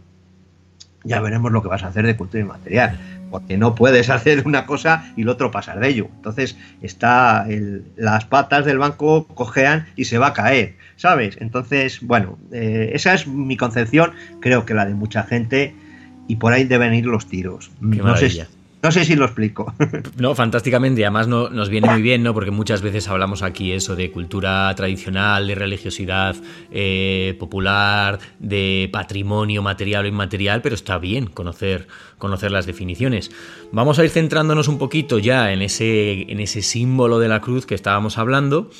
[1.04, 2.98] ya veremos lo que vas a hacer de cultura inmaterial
[3.30, 6.08] porque no puedes hacer una cosa y el otro pasar de ello.
[6.16, 7.46] Entonces está
[7.96, 11.38] las patas del banco cojean y se va a caer, ¿sabes?
[11.40, 15.74] Entonces, bueno, eh, esa es mi concepción, creo que la de mucha gente
[16.26, 17.70] y por ahí deben ir los tiros.
[17.80, 18.46] no sé,
[18.82, 19.72] no sé si lo explico.
[20.16, 21.04] No, fantásticamente.
[21.04, 22.34] Además no, nos viene muy bien, ¿no?
[22.34, 26.36] Porque muchas veces hablamos aquí eso de cultura tradicional, de religiosidad
[26.70, 31.88] eh, popular, de patrimonio material o inmaterial, pero está bien conocer,
[32.18, 33.30] conocer las definiciones.
[33.72, 37.66] Vamos a ir centrándonos un poquito ya en ese, en ese símbolo de la cruz
[37.66, 38.70] que estábamos hablando.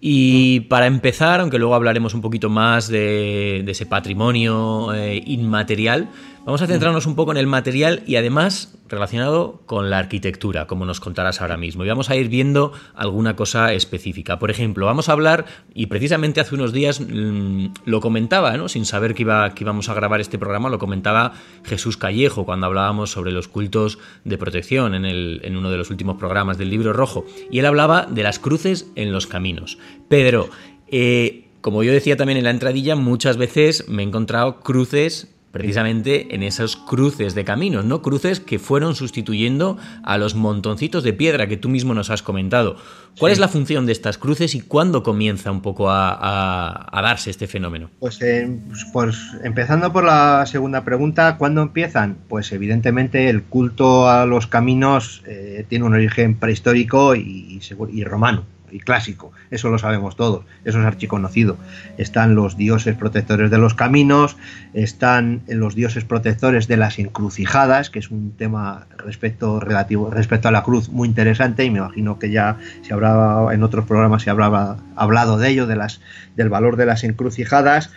[0.00, 6.08] Y para empezar, aunque luego hablaremos un poquito más de, ese patrimonio eh, inmaterial,
[6.48, 10.86] Vamos a centrarnos un poco en el material y además relacionado con la arquitectura, como
[10.86, 11.84] nos contarás ahora mismo.
[11.84, 14.38] Y vamos a ir viendo alguna cosa específica.
[14.38, 18.70] Por ejemplo, vamos a hablar, y precisamente hace unos días mm, lo comentaba, ¿no?
[18.70, 21.34] sin saber que, iba, que íbamos a grabar este programa, lo comentaba
[21.64, 25.90] Jesús Callejo cuando hablábamos sobre los cultos de protección en, el, en uno de los
[25.90, 27.26] últimos programas del libro rojo.
[27.50, 29.76] Y él hablaba de las cruces en los caminos.
[30.08, 30.48] Pedro,
[30.86, 36.34] eh, como yo decía también en la entradilla, muchas veces me he encontrado cruces precisamente
[36.34, 38.02] en esos cruces de caminos, ¿no?
[38.02, 42.76] Cruces que fueron sustituyendo a los montoncitos de piedra que tú mismo nos has comentado.
[43.18, 47.46] ¿Cuál es la función de estas cruces y cuándo comienza un poco a, darse este
[47.46, 47.90] fenómeno?
[47.98, 48.48] Pues, eh,
[48.92, 52.18] pues, empezando por la segunda pregunta, ¿cuándo empiezan?
[52.28, 57.60] Pues evidentemente el culto a los caminos eh, tiene un origen prehistórico y
[58.04, 61.56] romano y clásico, eso lo sabemos todos, eso es archiconocido.
[61.96, 64.36] Están los dioses protectores de los caminos,
[64.74, 70.50] están los dioses protectores de las encrucijadas, que es un tema respecto relativo respecto a
[70.50, 74.30] la cruz muy interesante y me imagino que ya se habrá en otros programas se
[74.30, 76.00] habrá hablado de ello, de las,
[76.36, 77.92] del valor de las encrucijadas.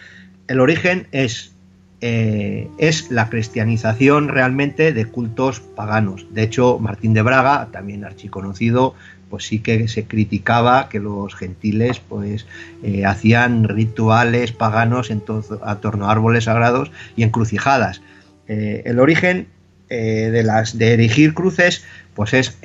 [0.48, 1.56] El origen es
[2.04, 6.26] eh, es la cristianización realmente de cultos paganos.
[6.32, 8.96] De hecho, Martín de Braga, también archiconocido,
[9.30, 12.48] pues sí que se criticaba que los gentiles pues
[12.82, 18.02] eh, hacían rituales paganos en torno a árboles sagrados y encrucijadas.
[18.48, 19.48] Eh, el origen
[19.90, 21.84] de las de erigir cruces
[22.16, 22.58] pues es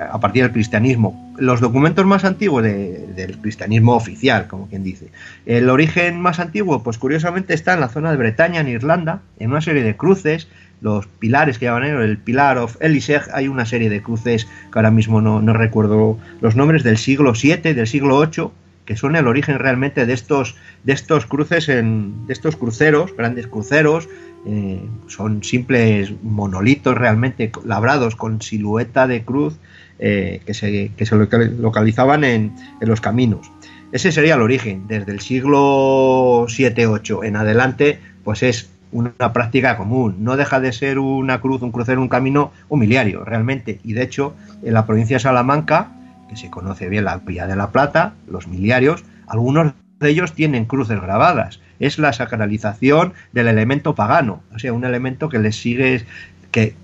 [0.00, 1.34] a partir del cristianismo.
[1.36, 5.08] Los documentos más antiguos del cristianismo oficial, como quien dice.
[5.46, 9.50] El origen más antiguo, pues curiosamente está en la zona de Bretaña, en Irlanda, en
[9.50, 10.48] una serie de cruces
[10.84, 14.90] los pilares que llaman el pilar of Eliseg, hay una serie de cruces que ahora
[14.90, 18.50] mismo no, recuerdo los nombres del siglo VII, del siglo VIII,
[18.84, 23.46] que son el origen realmente de estos, de estos cruces, en, de estos cruceros, grandes
[23.46, 24.10] cruceros,
[24.46, 29.56] eh, son simples monolitos realmente labrados con silueta de cruz
[29.98, 30.90] eh, que, se,
[31.58, 33.50] localizaban en, los caminos.
[33.92, 34.86] Ese sería el origen.
[34.86, 40.16] Desde el siglo 7-8 en adelante, pues es una práctica común.
[40.18, 43.80] No deja de ser una cruz, un crucero, un camino humiliario, realmente.
[43.82, 45.92] Y de hecho, en la provincia de Salamanca,
[46.28, 50.64] que se conoce bien la Vía de la Plata, los miliarios, algunos de ellos tienen
[50.64, 51.60] cruces grabadas.
[51.80, 56.04] Es la sacralización del elemento pagano, o sea, un elemento que les sigue,
[56.50, 56.74] que,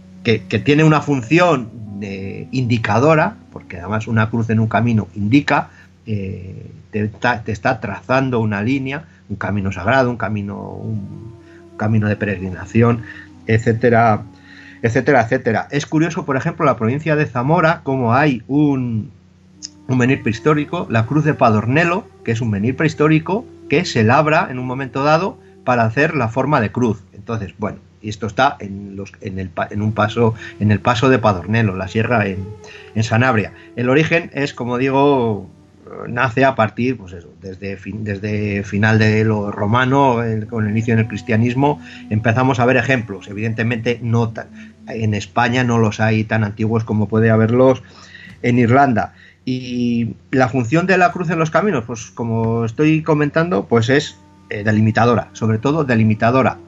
[0.64, 1.70] tiene una función
[2.02, 5.70] eh, indicadora, porque además una cruz en un camino indica,
[6.06, 7.10] eh, te,
[7.52, 11.32] está, trazando una línea, un camino sagrado, un camino, un
[11.76, 13.02] camino de peregrinación,
[13.46, 14.22] etcétera,
[14.82, 15.68] etcétera, etcétera.
[15.70, 19.10] Es curioso, por ejemplo, la provincia de Zamora, como hay un,
[19.90, 24.48] un menir prehistórico, la cruz de Padornelo, que es un menir prehistórico que se labra
[24.50, 27.02] en un momento dado para hacer la forma de cruz.
[27.12, 31.08] Entonces, bueno, y esto está en, los, en, el, en, un paso, en el paso
[31.08, 32.46] de Padornelo, la sierra en,
[32.94, 33.52] en, Sanabria.
[33.76, 35.50] El origen es, como digo,
[36.08, 40.96] nace a partir, pues eso, desde, fin, desde final de lo romano, con el inicio
[40.96, 43.28] del cristianismo, empezamos a ver ejemplos.
[43.28, 44.32] Evidentemente, no
[44.86, 47.82] en España no los hay tan antiguos como puede haberlos
[48.42, 49.14] en Irlanda.
[49.44, 54.18] Y la función de la cruz en los caminos, pues como estoy comentando, pues es
[54.50, 56.58] eh, delimitadora, sobre todo delimitadora.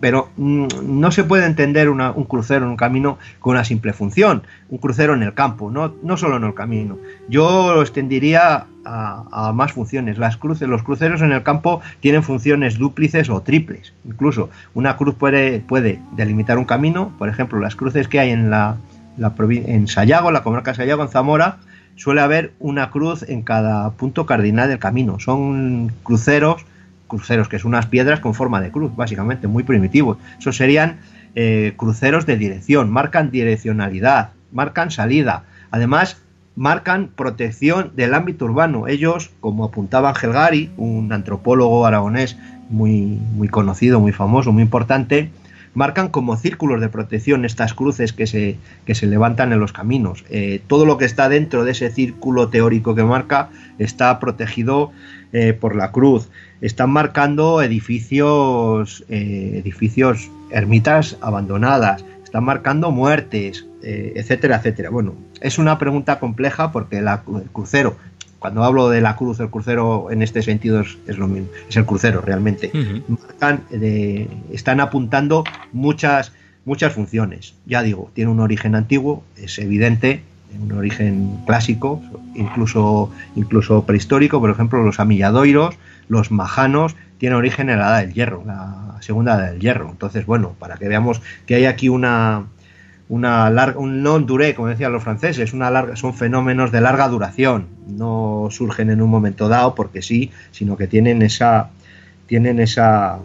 [0.00, 4.42] Pero mm, no se puede entender un crucero en un camino con una simple función,
[4.68, 6.98] un crucero en el campo, no, no solo en el camino.
[7.28, 10.18] Yo lo extendería a, más funciones.
[10.18, 13.92] Las cruces, los cruceros en el campo tienen funciones dúplices o triples.
[14.04, 18.50] Incluso una cruz puede, puede delimitar un camino, por ejemplo, las cruces que hay en
[18.50, 18.76] la,
[19.16, 21.58] la en Sayago, la comarca de Sayago, en Zamora,
[21.96, 25.18] suele haber una cruz en cada punto cardinal del camino.
[25.20, 26.64] Son cruceros,
[27.08, 30.18] cruceros que son unas piedras con forma de cruz, básicamente, muy primitivos.
[30.38, 30.98] Esos serían
[31.34, 35.44] eh, cruceros de dirección, marcan direccionalidad, marcan salida.
[35.70, 36.18] Además,
[36.56, 38.86] marcan protección del ámbito urbano.
[38.86, 42.36] Ellos, como apuntaba Ángel Gari, un antropólogo aragonés
[42.68, 45.30] muy, muy conocido, muy famoso, muy importante,
[45.74, 50.24] marcan como círculos de protección estas cruces que se, que se levantan en los caminos.
[50.30, 54.92] Eh, todo lo que está dentro de ese círculo teórico que marca está protegido
[55.32, 56.28] eh, por la cruz.
[56.60, 64.90] Están marcando edificios, eh, edificios, ermitas abandonadas, están marcando muertes, etcétera, etcétera.
[64.90, 67.08] Bueno, es una pregunta compleja porque el
[67.52, 67.96] crucero
[68.42, 71.86] cuando hablo de la cruz, el crucero en este sentido es, lo mismo, es el
[71.86, 72.72] crucero realmente.
[74.50, 76.32] están apuntando muchas,
[76.64, 77.54] muchas funciones.
[77.66, 80.24] Ya digo, tiene un origen antiguo, es evidente,
[80.60, 82.02] un origen clásico,
[82.34, 85.76] incluso, incluso prehistórico, por ejemplo, los amilladoiros,
[86.08, 89.88] los majanos, tienen origen en la edad del hierro, la segunda edad del hierro.
[89.88, 92.46] Entonces, bueno, para que veamos que hay aquí una,
[93.12, 97.12] una larga, un non duré, como decían los franceses, una larga, son fenómenos de larga
[97.12, 101.68] duración, no surgen en un momento dado porque sí, sino que tienen esa,
[102.24, 103.18] tienen esa,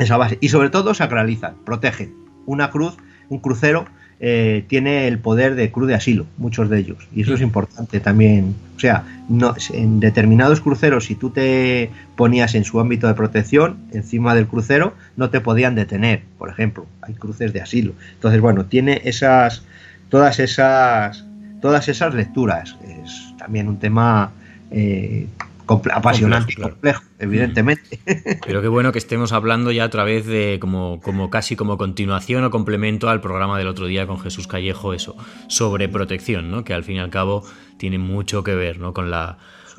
[0.00, 2.16] esa base y sobre todo sacralizan, protegen.
[2.46, 2.96] Una cruz,
[3.28, 3.86] un crucero
[4.18, 7.06] eh, tiene el poder de cruz de asilo, muchos de ellos.
[7.14, 8.54] Y eso es importante también.
[8.76, 13.76] O sea, no, en determinados cruceros, si tú te ponías en su ámbito de protección,
[13.92, 16.86] encima del crucero, no te podían detener, por ejemplo.
[17.02, 17.92] Hay cruces de asilo.
[18.14, 19.64] Entonces, bueno, tiene esas,
[20.08, 21.26] todas esas,
[21.60, 22.76] todas esas lecturas.
[23.04, 24.32] Es también un tema
[24.70, 25.26] eh,
[25.68, 27.98] apasionante y complejo, evidentemente.
[28.46, 32.44] Pero qué bueno que estemos hablando ya otra vez de como, como casi como continuación
[32.44, 35.16] o complemento al programa del otro día con Jesús Callejo, eso,
[35.48, 36.64] sobre protección, ¿no?
[36.64, 37.44] que al fin y al cabo
[37.78, 38.92] tiene mucho que ver ¿no?
[38.92, 39.38] con, la,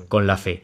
[0.10, 0.64] con la fe.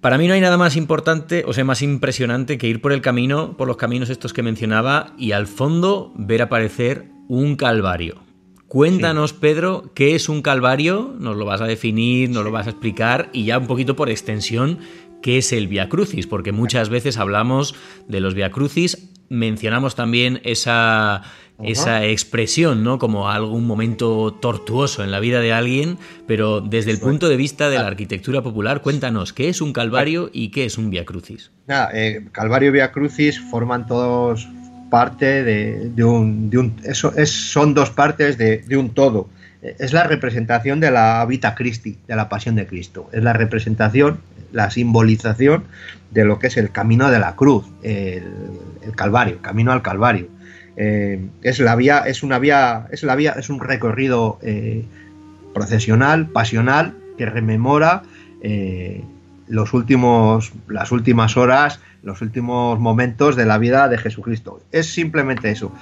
[0.00, 3.00] Para mí no hay nada más importante, o sea, más impresionante que ir por el
[3.00, 8.27] camino, por los caminos estos que mencionaba, y al fondo ver aparecer un calvario.
[8.68, 12.70] Cuéntanos, Pedro, qué es un calvario, nos lo vas a definir, nos lo vas a
[12.70, 14.80] explicar y ya un poquito por extensión,
[15.22, 17.74] qué es el Via Crucis, porque muchas veces hablamos
[18.08, 21.22] de los Via Crucis, mencionamos también esa,
[21.62, 22.98] esa expresión, ¿no?
[22.98, 27.70] Como algún momento tortuoso en la vida de alguien, pero desde el punto de vista
[27.70, 31.50] de la arquitectura popular, cuéntanos, ¿qué es un calvario y qué es un Via Crucis?
[31.94, 34.46] Eh, calvario y Via Crucis forman todos
[34.90, 39.28] parte de, un, de eso es, son dos partes de, un todo.
[39.62, 43.08] Es la representación de la Vita Christi, de la Pasión de Cristo.
[43.12, 44.20] Es la representación,
[44.52, 45.64] la simbolización
[46.10, 48.22] de lo que es el camino de la cruz, el,
[48.94, 50.28] Calvario, el camino al Calvario.
[50.76, 54.84] Eh, es la vía, es una vía, es la vía, es un recorrido eh,
[55.52, 58.04] procesional, pasional, que rememora
[58.42, 59.02] eh,
[59.48, 64.60] los últimos, las últimas horas, los últimos momentos de la vida de Jesucristo.
[64.72, 65.72] Es simplemente eso,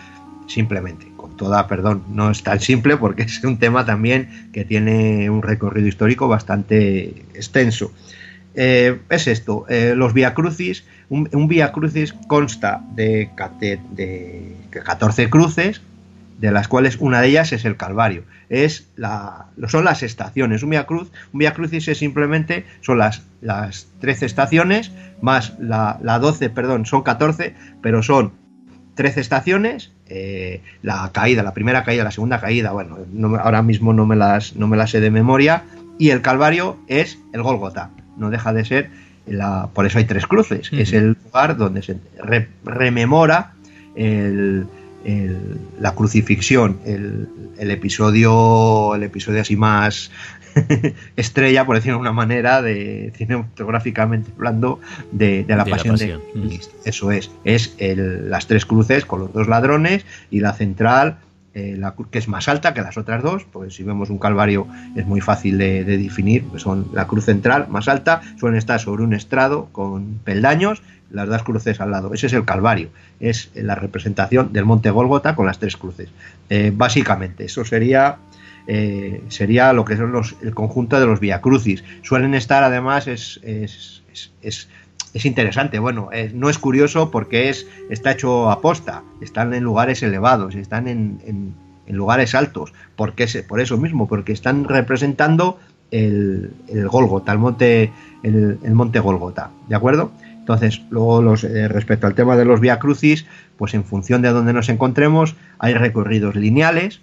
[0.46, 5.30] simplemente, con toda, perdón, no es tan simple porque es un tema también que tiene
[5.30, 7.92] un recorrido histórico bastante extenso.
[8.54, 13.30] Eh, es esto, eh, los Via Crucis, un, un Via Crucis consta de,
[13.92, 15.82] de 14 cruces,
[16.38, 18.24] de las cuales una de ellas es el Calvario.
[18.48, 20.62] Es la, son las estaciones.
[20.62, 25.98] Un Via Cruz, un Via Crucis es simplemente son las, las 13 estaciones más la,
[26.02, 28.32] la 12, perdón, son 14, pero son
[28.96, 32.98] 13 estaciones, eh, la caída, la primera caída, la segunda caída, bueno,
[33.40, 35.64] ahora mismo no me, las, no me las sé de memoria,
[35.98, 38.90] y el Calvario es el Golgota, no deja de ser,
[39.26, 41.98] la, por eso hay tres cruces, es el lugar donde se
[42.64, 43.52] rememora
[43.96, 44.66] el,
[45.80, 50.10] la crucifixión, el, episodio, el episodio así más
[51.16, 54.80] estrella, por decirlo de una manera, de cinematográficamente hablando,
[55.12, 56.18] de, la, pasión de,
[56.84, 61.18] Eso es, es las tres cruces con los dos ladrones y la central
[61.58, 64.66] eh, la, que es más alta que las otras dos, pues si vemos un calvario
[64.94, 69.02] es muy fácil de, definir, pues son la cruz central más alta, suelen estar sobre
[69.02, 72.90] un estrado con peldaños, las dos cruces al lado, ese es el calvario,
[73.20, 76.10] es la representación del monte Gólgota con las tres cruces.
[76.50, 78.18] Eh, básicamente, eso sería
[78.66, 81.84] eh, sería lo que son los, el conjunto de los Via Crucis.
[82.02, 83.40] Suelen estar, además, es
[85.24, 85.78] interesante.
[85.78, 89.02] Bueno, no es curioso porque es, está hecho a posta.
[89.20, 91.54] Están en lugares elevados, están en, en,
[91.88, 92.72] lugares altos.
[92.96, 95.58] porque Por eso mismo, porque están representando
[95.90, 97.92] el, el Golgota, el monte,
[98.22, 99.50] el, monte Golgota.
[99.68, 100.10] ¿De acuerdo?
[100.38, 103.26] Entonces, luego los, eh, respecto al tema de los Via Crucis,
[103.56, 107.00] pues en función de donde nos encontremos, hay recorridos lineales,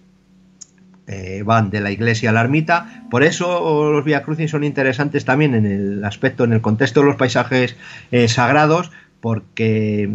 [1.05, 3.03] eh, van de la iglesia a la ermita.
[3.11, 7.07] Por eso los Via Crucis son interesantes también en el aspecto, en el contexto de
[7.07, 7.75] los paisajes
[8.11, 8.89] eh, sagrados,
[9.19, 10.09] porque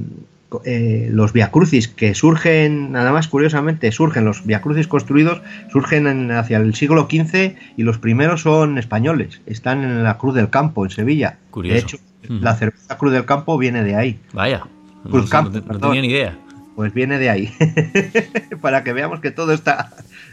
[0.65, 6.31] eh, los Via Crucis que surgen, nada más curiosamente, surgen los Via Crucis construidos, surgen
[6.31, 10.87] hacia el siglo XV y los primeros son españoles, están en la Cruz del Campo,
[10.87, 11.37] en Sevilla.
[11.55, 14.21] De hecho, la cerveza Cruz del Campo viene de ahí.
[14.33, 14.63] Vaya.
[15.03, 16.39] Cruz Campo, no tenía ni idea.
[16.77, 17.53] Pues viene de ahí.
[18.63, 19.91] Para que veamos que todo está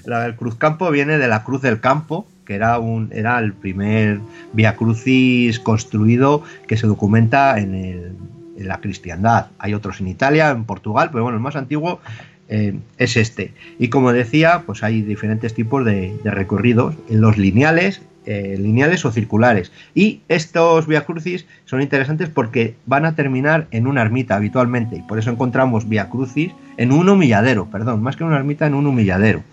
[0.08, 4.20] el Cruzcampo viene de la Cruz del Campo, que era, un, era el primer
[4.54, 9.48] Via Crucis construido que se documenta en, la cristiandad.
[9.60, 12.00] Hay otros en Italia, en Portugal, pero bueno, el más antiguo
[12.48, 13.54] eh, es este.
[13.80, 19.12] Y como decía, pues hay diferentes tipos de, recorridos, en los lineales, eh, lineales o
[19.12, 19.74] circulares.
[19.94, 25.02] Y estos Via Crucis son interesantes porque van a terminar en una ermita habitualmente, y
[25.02, 28.88] por eso encontramos Via Crucis en un humilladero, perdón, más que una ermita en un
[28.88, 29.44] humilladero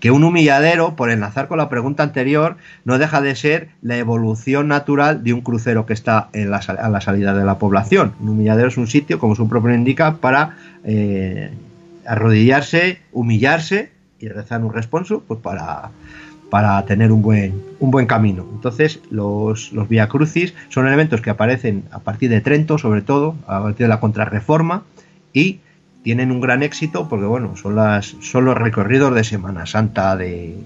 [0.00, 4.68] que un humilladero, por enlazar con la pregunta anterior, no deja de ser la evolución
[4.68, 8.14] natural de un crucero que está en la, a la salida de la población.
[8.20, 11.50] Un humilladero es un sitio, como su propio indica, para eh,
[12.06, 13.90] arrodillarse, humillarse
[14.20, 15.90] y rezar un responso, pues para,
[16.50, 18.46] para tener un buen, un buen camino.
[18.54, 23.34] Entonces, los, los Via Crucis son elementos que aparecen a partir de Trento, sobre todo,
[23.46, 24.84] a partir de la Contrarreforma,
[25.32, 25.60] y
[26.08, 30.56] tienen un gran éxito porque bueno, son las son los recorridos de Semana Santa de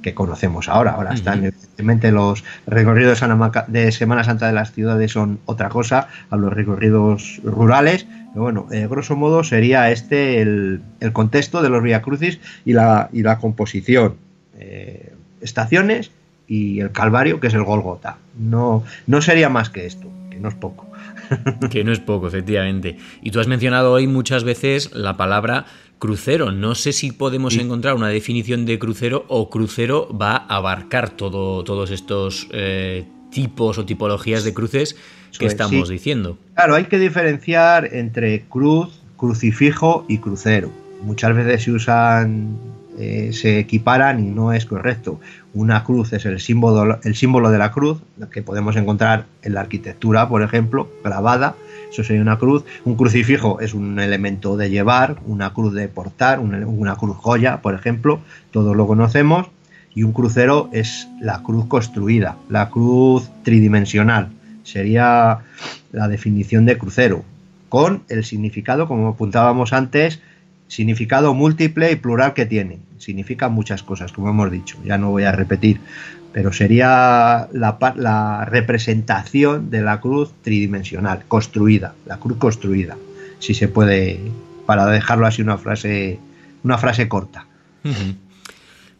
[0.00, 0.92] que conocemos ahora.
[0.92, 3.20] Ahora están evidentemente los recorridos
[3.66, 8.06] de Semana Santa de las ciudades son otra cosa a los recorridos rurales.
[8.32, 10.80] Pero bueno, eh, grosso modo sería este el,
[11.12, 14.14] contexto de los Via Crucis y la, y la composición.
[14.58, 15.12] Eh,
[15.42, 16.12] estaciones
[16.46, 18.16] y el Calvario, que es el Golgota.
[18.38, 20.08] No, no sería más que esto,
[20.38, 20.86] no es poco.
[21.70, 22.96] que no es poco, efectivamente.
[23.22, 25.66] Y tú has mencionado hoy muchas veces la palabra
[25.98, 26.52] crucero.
[26.52, 31.64] No sé si podemos encontrar una definición de crucero o crucero va a abarcar todo,
[31.64, 34.96] todos estos eh, tipos o tipologías de cruces
[35.38, 36.38] que estamos diciendo.
[36.54, 40.70] Claro, hay que diferenciar entre cruz, crucifijo y crucero.
[41.02, 42.58] Muchas veces se usan
[43.00, 45.20] eh, se equiparan y no es correcto.
[45.54, 47.98] Una cruz es el símbolo, el símbolo de la cruz,
[48.32, 51.54] que podemos encontrar en la arquitectura, por ejemplo, grabada.
[51.92, 52.64] Eso sería una cruz.
[52.84, 57.74] Un crucifijo es un elemento de llevar, una cruz de portar, una, cruz joya, por
[57.74, 58.18] ejemplo.
[58.50, 59.46] Todos lo conocemos.
[59.94, 64.30] Y un crucero es la cruz construida, la cruz tridimensional.
[64.64, 65.38] Sería
[65.92, 67.24] la definición de crucero,
[67.68, 70.20] con el significado, como apuntábamos antes,
[70.68, 72.78] significado múltiple y plural que tiene.
[72.98, 75.80] Significa muchas cosas, como hemos dicho, ya no voy a repetir,
[76.32, 82.96] pero sería la, representación de la cruz tridimensional, construida, la cruz construida,
[83.38, 84.20] si se puede,
[84.66, 86.18] para dejarlo así una frase,
[86.62, 87.46] una frase corta.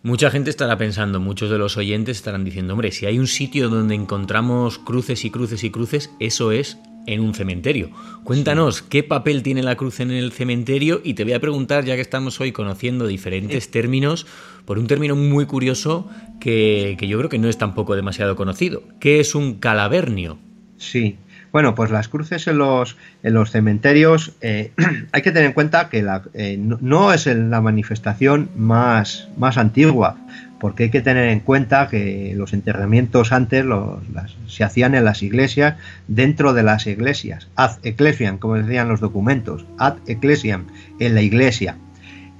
[0.02, 3.68] Mucha gente estará pensando, muchos de los oyentes estarán diciendo, hombre, si hay un sitio
[3.68, 6.78] donde encontramos cruces y cruces y cruces, eso es
[7.08, 7.90] en un cementerio.
[8.22, 11.94] Cuéntanos qué papel tiene la cruz en el cementerio y te voy a preguntar, ya
[11.96, 14.26] que estamos hoy conociendo diferentes términos,
[14.64, 16.08] por un término muy curioso
[16.40, 18.82] que, que yo creo que no es tampoco demasiado conocido.
[19.00, 20.38] ¿Qué es un calavernio?
[20.76, 21.16] Sí,
[21.50, 24.72] bueno, pues las cruces en los, en los cementerios eh,
[25.12, 30.16] hay que tener en cuenta que la, eh, no, es la manifestación más, más antigua,
[30.60, 33.98] porque hay que tener en cuenta que los enterramientos antes los,
[34.46, 35.76] se hacían en las iglesias,
[36.08, 40.66] dentro de las iglesias, ad ecclesiam, como decían los documentos, ad ecclesiam,
[40.98, 41.76] en la iglesia.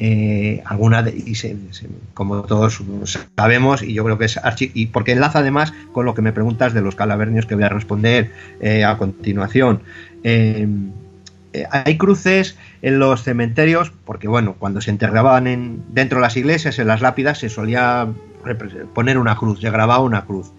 [0.01, 1.35] Eh, alguna de, y
[2.15, 2.81] como todos
[3.37, 6.73] sabemos y yo creo que es y porque enlaza además con lo que me preguntas
[6.73, 9.81] de los calavernios que voy a responder eh, a continuación
[10.23, 10.69] eh,
[11.71, 16.79] hay cruces en los cementerios porque bueno cuando se enterraban en, dentro de las iglesias
[16.79, 18.09] en las lápidas se solía
[18.95, 20.53] poner una cruz se grababa una cruz.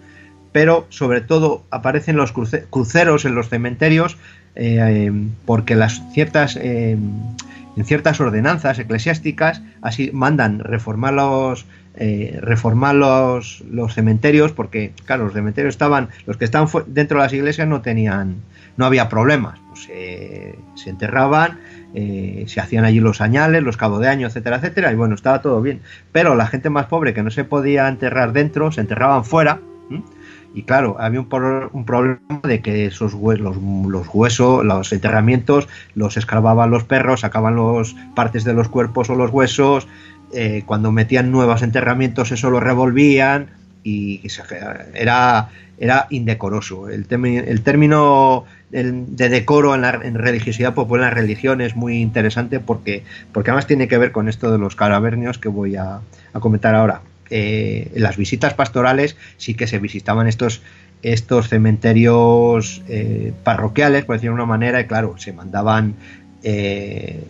[0.52, 4.16] Pero sobre todo aparecen los cruceros en los cementerios
[5.46, 11.66] porque las ciertas en ciertas ordenanzas eclesiásticas así mandan reformar los
[11.96, 17.24] eh, reformar los, los, cementerios porque claro los cementerios estaban los que estaban dentro de
[17.24, 18.36] las iglesias no tenían
[18.76, 19.58] no había problemas.
[19.68, 19.88] Pues,
[20.74, 21.58] se enterraban
[21.94, 25.42] eh, se hacían allí los añales los cabos de año etcétera etcétera y bueno estaba
[25.42, 25.80] todo bien
[26.12, 29.60] pero la gente más pobre que no se podía enterrar dentro se enterraban fuera
[30.52, 36.70] y claro, había un, problema de que esos huesos, los, huesos, los enterramientos, los escarbaban
[36.70, 39.86] los perros, sacaban las partes de los cuerpos o los huesos.
[40.32, 43.50] Eh, cuando metían nuevos enterramientos, eso lo revolvían
[43.84, 44.22] y
[44.94, 46.88] era, era indecoroso.
[46.88, 52.60] El término de decoro en, la, en religiosidad popular, en la religión, es muy interesante
[52.60, 53.02] porque,
[53.32, 56.00] porque además tiene que ver con esto de los caravernios que voy a
[56.40, 57.02] comentar ahora.
[57.32, 60.62] Eh, en las visitas pastorales sí que se visitaban estos,
[61.02, 65.94] estos cementerios eh, parroquiales, por decirlo de una manera, y claro, se mandaban
[66.42, 67.22] eh,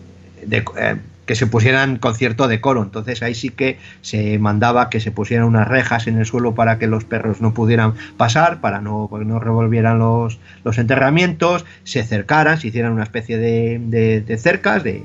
[1.25, 2.83] que se pusieran con cierto decoro.
[2.83, 6.77] Entonces ahí sí que se mandaba que se pusieran unas rejas en el suelo para
[6.77, 12.59] que los perros no pudieran pasar, para no, no revolvieran los, los enterramientos, se cercaran,
[12.59, 15.03] se hicieran una especie de, de cercas, de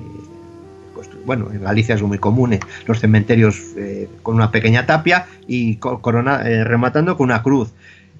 [1.26, 6.48] bueno, en Galicia son muy comunes los cementerios eh, con una pequeña tapia y corona,
[6.48, 7.72] eh, rematando con una cruz.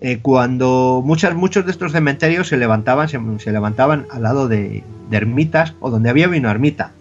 [0.03, 5.75] Eh, cuando muchas, muchos de estos cementerios se levantaban, se, levantaban al lado de, ermitas
[5.81, 6.93] o donde había una ermita.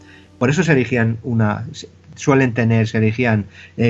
[0.46, 1.66] Por eso se erigían una,
[2.14, 3.46] suelen tener, se erigían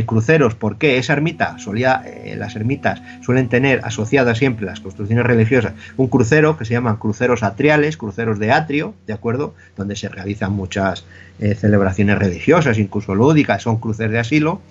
[0.05, 2.01] cruceros, porque esa ermita solía,
[2.37, 7.43] las ermitas suelen tener asociadas siempre las construcciones religiosas un crucero que se llaman cruceros
[7.43, 9.53] atriales, cruceros de atrio, ¿de acuerdo?
[9.75, 11.03] Donde se realizan muchas
[11.41, 14.61] eh, celebraciones religiosas, incluso lúdicas, son cruces de asilo.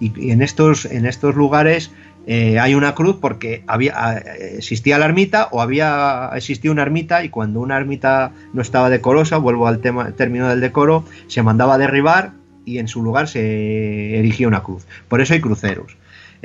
[0.00, 1.90] Y, en, estos, en estos lugares
[2.26, 7.24] eh, hay una cruz porque había, eh, existía la ermita o había existido una ermita
[7.24, 11.74] y cuando una ermita no estaba decorosa, vuelvo al tema, término del decoro, se mandaba
[11.74, 12.32] a derribar
[12.64, 14.86] y en su lugar se erigía una cruz.
[15.08, 15.96] Por eso hay cruceros.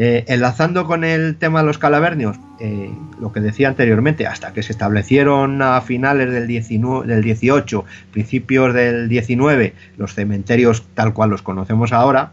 [0.01, 4.63] Eh, enlazando con el tema de los calavernios, eh, lo que decía anteriormente, hasta que
[4.63, 11.31] se establecieron a finales del, 19, del 18, principios del 19, los cementerios tal cual
[11.31, 12.31] los conocemos ahora,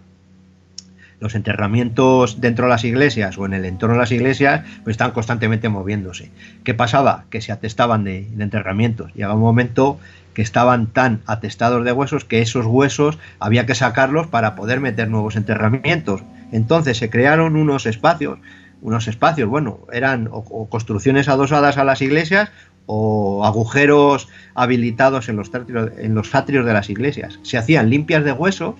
[1.20, 5.12] los enterramientos dentro de las iglesias o en el entorno de las iglesias pues están
[5.12, 6.30] constantemente moviéndose.
[6.64, 7.24] ¿Qué pasaba?
[7.30, 9.12] Que se atestaban de, de enterramientos.
[9.14, 9.98] Llegaba un momento
[10.36, 15.08] que estaban tan atestados de huesos que esos huesos había que sacarlos para poder meter
[15.08, 16.22] nuevos enterramientos.
[16.52, 18.38] Entonces se crearon unos espacios,
[18.82, 22.50] unos espacios, bueno, eran o, construcciones adosadas a las iglesias
[22.84, 27.38] o agujeros habilitados en los, atrios, en los atrios de las iglesias.
[27.42, 28.74] Se hacían limpias de huesos,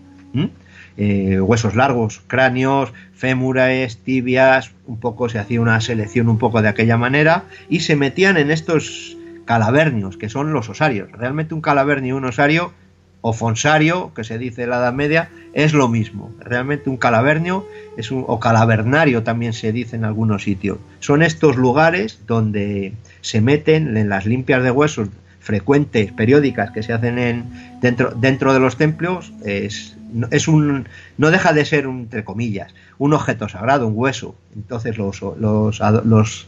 [0.97, 6.68] eh, huesos largos, cráneos, fémures, tibias, un poco se hacía una selección un poco de
[6.68, 11.11] aquella manera y se metían en estos calavernios, que son los osarios.
[11.12, 12.72] Realmente un calavernio y un osario
[13.20, 16.32] o fonsario, que se dice en la Edad Media, es lo mismo.
[16.38, 17.66] Realmente un calavernio
[17.97, 20.78] es un, o calavernario también se dice en algunos sitios.
[21.01, 22.92] Son estos lugares donde
[23.22, 25.09] se meten en las limpias de huesos
[25.47, 29.97] frecuentes, periódicas que se hacen en, dentro, dentro de los templos, es,
[30.30, 34.34] es un, no deja de ser, un, entre comillas, un objeto sagrado, un hueso.
[34.55, 36.47] Entonces los, los, los,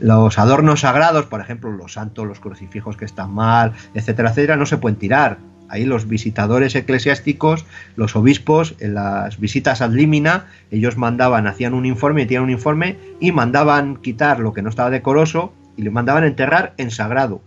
[0.00, 4.66] los adornos sagrados, por ejemplo, los santos, los crucifijos que están mal, etcétera, etcétera, no
[4.66, 5.38] se pueden tirar
[5.70, 11.86] Ahí los visitadores eclesiásticos, los obispos, en las visitas ad limina, ellos mandaban, hacían un
[11.86, 16.24] informe, metían un informe y mandaban quitar lo que no estaba decoroso y le mandaban
[16.24, 17.40] enterrar en sagrado.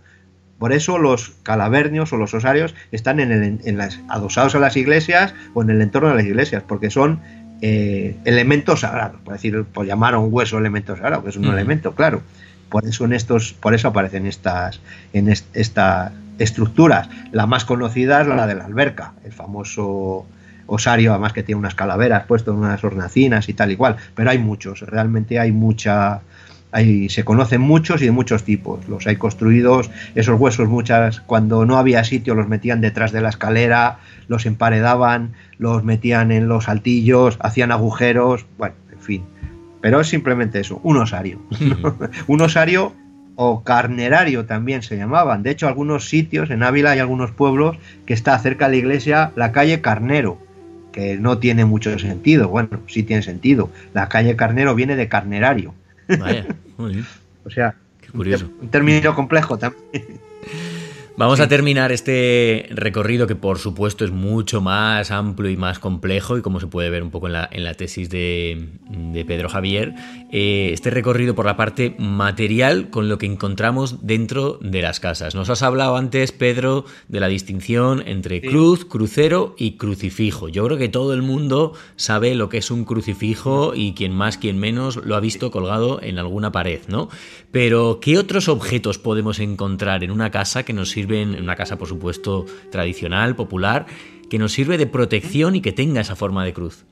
[0.64, 4.78] Por eso los calavernios o los osarios están en, el, en las, adosados a las
[4.78, 7.20] iglesias o en el entorno de las iglesias, porque son
[7.60, 11.44] eh, elementos sagrados, por decir, por llamar a un hueso elemento sagrado, que es un
[11.44, 12.22] elemento, claro.
[12.70, 14.80] Por eso en estos, por eso aparecen estas,
[15.12, 17.10] en estas estructuras.
[17.30, 20.24] La más conocida es la de la alberca, el famoso
[20.64, 23.96] osario, además que tiene unas calaveras puesto en unas hornacinas y tal y cual.
[24.14, 26.22] Pero hay muchos, realmente hay mucha,
[27.08, 28.88] se conocen muchos y de muchos tipos.
[28.88, 33.28] Los hay construidos, esos huesos muchas, cuando no había sitio los metían detrás de la
[33.28, 39.22] escalera, los emparedaban, los metían en los altillos, hacían agujeros, bueno, en fin.
[39.80, 41.40] Pero es simplemente eso, un osario.
[42.26, 42.92] un osario
[43.36, 45.42] o carnerario también se llamaban.
[45.42, 49.32] De hecho, algunos sitios en Ávila hay algunos pueblos que está cerca de la iglesia
[49.36, 50.38] la calle Carnero,
[50.92, 52.48] que no tiene mucho sentido.
[52.48, 53.70] Bueno, sí tiene sentido.
[53.92, 55.74] La calle Carnero viene de carnerario.
[56.18, 56.46] Vaya,
[57.44, 57.74] o sea,
[58.12, 60.20] un término complejo también.
[61.16, 66.36] Vamos a terminar este recorrido que por supuesto es mucho más amplio y más complejo
[66.36, 68.66] y como se puede ver un poco en la, en la tesis de,
[69.24, 69.94] Pedro Javier,
[70.32, 75.36] eh, este recorrido por la parte material con lo que encontramos dentro de las casas.
[75.36, 80.48] Nos has hablado antes, Pedro, de la distinción entre cruz, crucero y crucifijo.
[80.48, 84.36] Yo creo que todo el mundo sabe lo que es un crucifijo y quien más,
[84.36, 87.08] quien menos lo ha visto colgado en alguna pared, ¿no?
[87.52, 91.76] Pero, ¿qué otros objetos podemos encontrar en una casa que nos sirven en una casa,
[91.76, 93.84] por supuesto, tradicional, popular,
[94.30, 96.86] que nos sirve de protección y que tenga esa forma de cruz.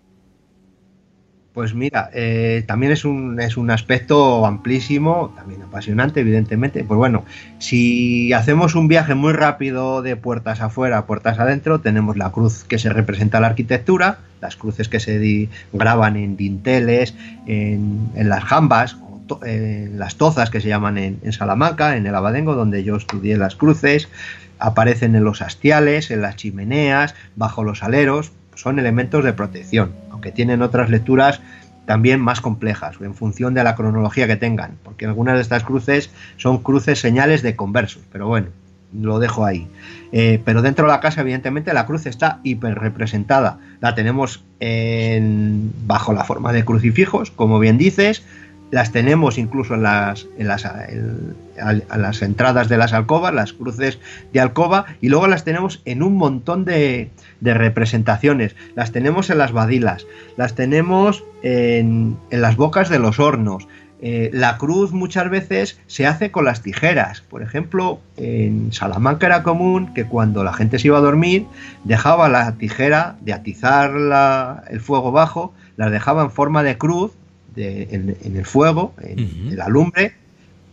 [1.55, 6.85] Pues mira, eh, también es un, es un aspecto amplísimo, también apasionante, evidentemente.
[6.85, 7.25] Pues bueno,
[7.59, 12.79] si hacemos un viaje muy rápido de puertas afuera, puertas adentro, tenemos la cruz que
[12.79, 17.15] se representa la arquitectura, las cruces que se graban en dinteles,
[17.47, 18.97] en, en las jambas
[19.45, 23.57] en las tozas que se llaman en, Salamanca, en el Abadengo, donde yo estudié las
[23.57, 24.09] cruces,
[24.59, 30.33] aparecen en los hastiales, en las chimeneas, bajo los aleros, son elementos de protección, aunque
[30.33, 31.41] tienen otras lecturas
[31.87, 36.11] también más complejas, en función de la cronología que tengan, porque algunas de estas cruces
[36.37, 38.49] son cruces señales de conversos, pero bueno,
[38.93, 39.69] lo dejo ahí.
[40.13, 43.59] Eh, pero dentro de la casa, evidentemente, la cruz está hiper representada.
[43.81, 44.45] La tenemos
[45.87, 48.23] bajo la forma de crucifijos, como bien dices,
[48.73, 54.01] las tenemos incluso en las, en las, entradas de las alcobas, las cruces
[54.33, 57.11] de alcoba, y luego las tenemos en un montón de,
[57.41, 58.57] de representaciones.
[58.75, 60.07] Las tenemos en las badilas,
[60.39, 63.69] las tenemos en, en las bocas de los hornos.
[64.01, 67.21] Eh, la cruz muchas veces se hace con las tijeras.
[67.21, 71.47] Por ejemplo, en Salamanca era común que cuando la gente se iba a dormir
[71.85, 73.93] dejaba la tijera de atizar
[74.71, 77.13] el fuego bajo, las dejaba en forma de cruz
[77.57, 80.15] en, el fuego, en, la lumbre,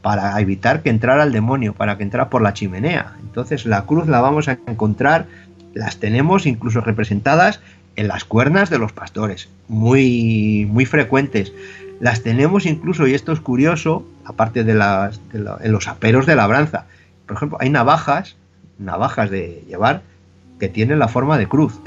[0.02, 3.16] para evitar que entrara el demonio, para que entrara por la chimenea.
[3.22, 5.26] Entonces la cruz la vamos a encontrar,
[5.74, 7.60] las tenemos incluso representadas
[7.96, 11.52] en las cuernas de los pastores, muy, muy frecuentes.
[12.00, 16.86] Las tenemos incluso, y esto es curioso, aparte de, las, en los aperos de labranza.
[17.26, 18.38] Por ejemplo, hay navajas,
[18.78, 20.02] navajas de llevar,
[20.60, 21.80] que tienen la forma de cruz.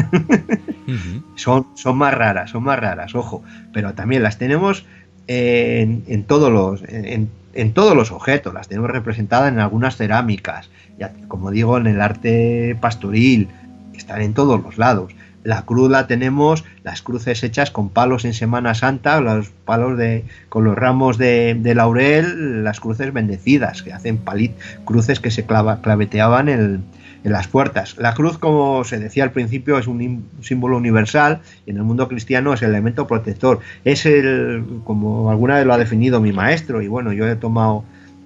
[1.36, 3.42] son, son más raras, son más raras, ojo,
[3.72, 4.84] pero también las tenemos
[5.26, 6.82] en, todos los...
[6.88, 7.30] En,
[7.74, 12.78] todos los objetos, las tenemos representadas en algunas cerámicas, ya, como digo, en el arte
[12.80, 13.48] pastoril,
[13.94, 15.12] están en todos los lados.
[15.44, 20.24] La cruz la tenemos, las cruces hechas con palos en Semana Santa, los palos de,
[20.48, 24.52] con los ramos de, laurel, las cruces bendecidas, que hacen palit,
[24.86, 26.80] cruces que se clava, claveteaban el,
[27.24, 27.96] en las puertas.
[27.98, 32.08] La cruz, como se decía al principio, es un símbolo universal y en el mundo
[32.08, 33.60] cristiano es el elemento protector.
[33.84, 37.84] Es el, como alguna vez lo ha definido mi maestro, y bueno, yo he tomado,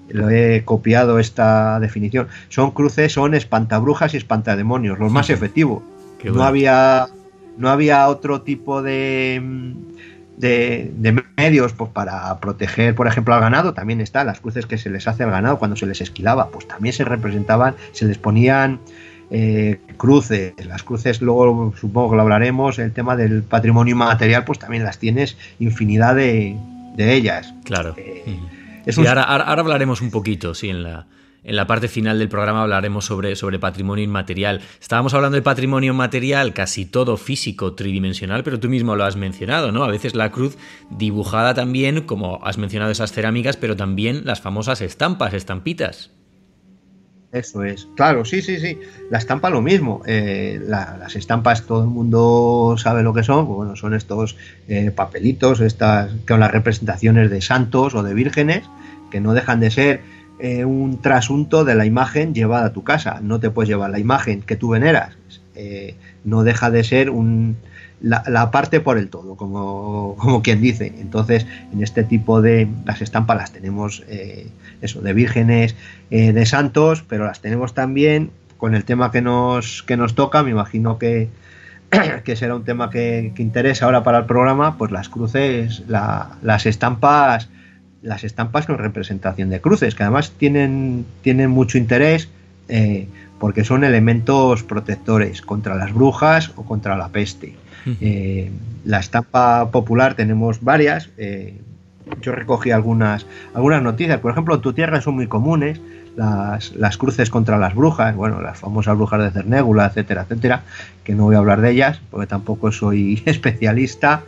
[0.08, 2.28] lo he copiado esta definición.
[2.48, 5.82] Son cruces, son espantabrujas y espantademonios, los más efectivos.
[6.24, 7.06] No había,
[7.58, 9.74] no había otro tipo de
[10.36, 14.90] de, medios pues, para proteger, por ejemplo, al ganado, también está las cruces que se
[14.90, 18.80] les hace al ganado cuando se les esquilaba, pues también se representaban, se les ponían
[19.30, 24.58] eh, cruces, las cruces luego supongo que lo hablaremos, el tema del patrimonio material, pues
[24.58, 26.56] también las tienes infinidad de,
[26.98, 27.54] ellas.
[27.64, 27.94] Claro.
[27.98, 28.38] Eh,
[28.96, 31.06] ahora, ahora, hablaremos un poquito, sí, en la,
[31.46, 34.60] en la parte final del programa hablaremos sobre, sobre patrimonio inmaterial.
[34.80, 39.70] Estábamos hablando de patrimonio material, casi todo físico, tridimensional, pero tú mismo lo has mencionado,
[39.70, 39.84] ¿no?
[39.84, 40.58] A veces la cruz
[40.90, 46.10] dibujada también, como has mencionado esas cerámicas, pero también las famosas estampas, estampitas.
[47.30, 48.78] Eso es, claro, sí, sí, sí.
[49.10, 50.02] La estampa lo mismo.
[50.06, 53.46] Eh, las estampas todo el mundo sabe lo que son.
[53.46, 54.36] Pues bueno, son estos
[54.68, 58.64] eh, papelitos, estas con las representaciones de santos o de vírgenes,
[59.10, 63.20] que no dejan de ser eh, un trasunto de la imagen llevada a tu casa.
[63.22, 65.16] No te puedes llevar la imagen que tú veneras.
[65.54, 67.56] Eh, no deja de ser un,
[68.02, 70.92] la, parte por el todo, como, como, quien dice.
[70.98, 74.48] Entonces, en este tipo de las estampas las tenemos eh,
[74.82, 75.74] eso, de vírgenes,
[76.10, 80.50] de santos, pero las tenemos también con el tema que nos, que nos toca, me
[80.50, 81.28] imagino que,
[82.24, 87.48] que será un tema que, interesa ahora para el programa, pues las cruces, las estampas,
[88.06, 92.28] las estampas con representación de cruces, que además tienen, tienen mucho interés
[92.68, 97.56] eh, porque son elementos protectores contra las brujas o contra la peste.
[98.00, 98.50] Eh,
[98.84, 101.10] la estampa popular tenemos varias.
[101.18, 101.60] Eh,
[102.20, 104.18] yo recogí algunas, algunas noticias.
[104.20, 105.80] Por ejemplo, en tu tierra son muy comunes
[106.16, 110.62] las, las, cruces contra las brujas, bueno, las famosas brujas de Cernégula, etcétera, etcétera,
[111.04, 114.22] que no voy a hablar de ellas porque tampoco soy especialista,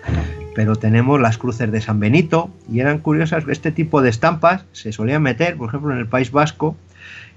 [0.59, 4.91] pero tenemos las cruces de San Benito y eran curiosas, este tipo de estampas se
[4.91, 6.77] solían meter, por ejemplo, en el País Vasco,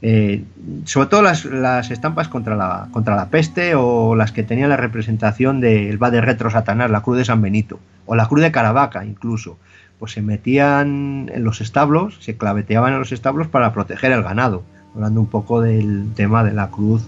[0.01, 0.43] eh,
[0.85, 4.77] sobre todo las, las, estampas contra la, contra la peste o las que tenían la
[4.77, 8.51] representación del va de retro Satanás, la cruz de San Benito, o la cruz de
[8.51, 9.59] Caravaca incluso,
[9.99, 14.63] pues se metían en los establos, se claveteaban en los establos para proteger el ganado,
[14.95, 17.07] hablando un poco del tema de la cruz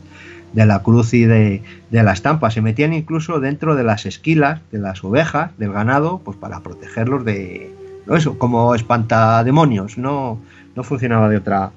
[0.54, 2.52] de la cruz y de, de, la estampa.
[2.52, 7.26] Se metían incluso dentro de las esquilas de las ovejas, del ganado, pues para protegerlos
[7.26, 7.74] de
[8.12, 9.98] eso, como espantademonios.
[9.98, 10.40] No,
[10.76, 11.72] no funcionaba de otra,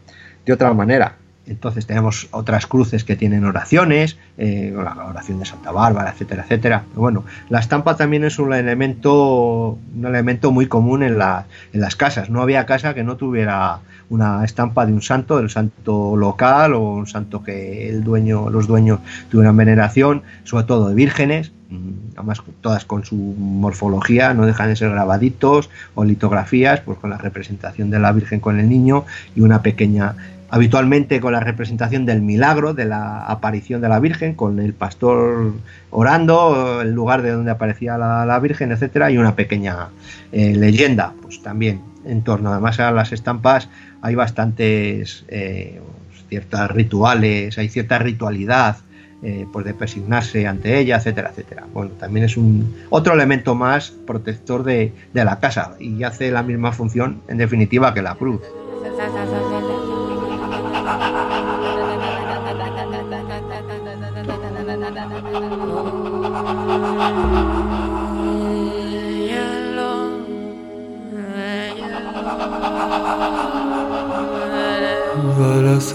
[0.45, 1.17] de otra manera.
[1.47, 6.85] Entonces tenemos otras cruces que tienen oraciones, eh, la oración de Santa Bárbara, etcétera, etcétera.
[6.95, 12.31] bueno, la estampa también es un elemento, un elemento muy común en, en las casas.
[12.31, 16.81] No había casa que no tuviera una estampa de un santo, del santo local o
[16.81, 22.43] un santo que el dueño, los dueños tuvieran veneración, sobre todo de vírgenes, mm, además
[22.61, 27.91] todas con su morfología, no dejan de ser grabaditos o litografías, pues con la representación
[27.91, 30.15] de la Virgen con el niño y una pequeña
[30.51, 35.55] habitualmente con la representación del milagro, de la aparición de la Virgen, con el pastor
[35.91, 39.89] orando, el lugar de donde aparecía la, Virgen, etcétera, y una pequeña
[40.33, 42.53] eh, leyenda, pues también en torno.
[42.53, 43.69] Además, a las estampas
[44.03, 45.81] hay bastantes eh,
[46.29, 48.79] ciertas rituales, hay cierta ritualidad.
[49.23, 51.65] Eh, pues de persignarse ante ella, etcétera, etcétera.
[51.73, 56.71] Bueno, también es un otro elemento más protector de la casa y hace la misma
[56.73, 58.43] función, en definitiva, que la cruz.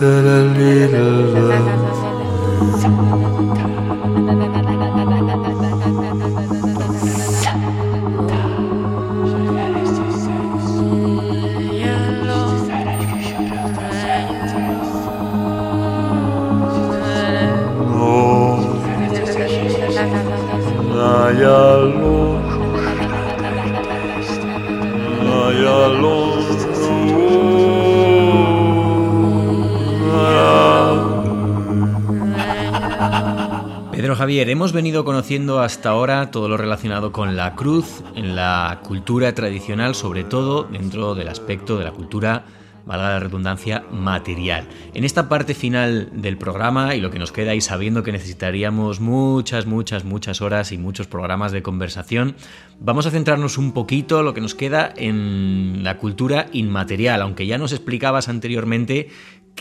[0.02, 1.11] little, little.
[34.02, 38.80] Pedro Javier, hemos venido conociendo hasta ahora todo lo relacionado con la cruz en la
[38.84, 42.44] cultura tradicional, sobre todo dentro del aspecto de la cultura
[42.84, 44.68] valga la redundancia, material.
[44.96, 49.00] En esta parte final del programa y lo que nos queda y sabiendo que necesitaríamos
[49.00, 52.36] muchas, muchas, muchas horas y muchos programas de conversación,
[52.80, 57.60] vamos a centrarnos un poquito lo que nos queda en la cultura inmaterial, aunque ya
[57.60, 59.10] nos explicabas anteriormente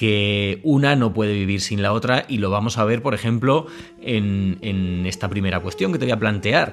[0.00, 3.66] que una no puede vivir sin la otra y lo vamos a ver, por ejemplo,
[4.00, 6.72] en, esta primera cuestión que te voy a plantear.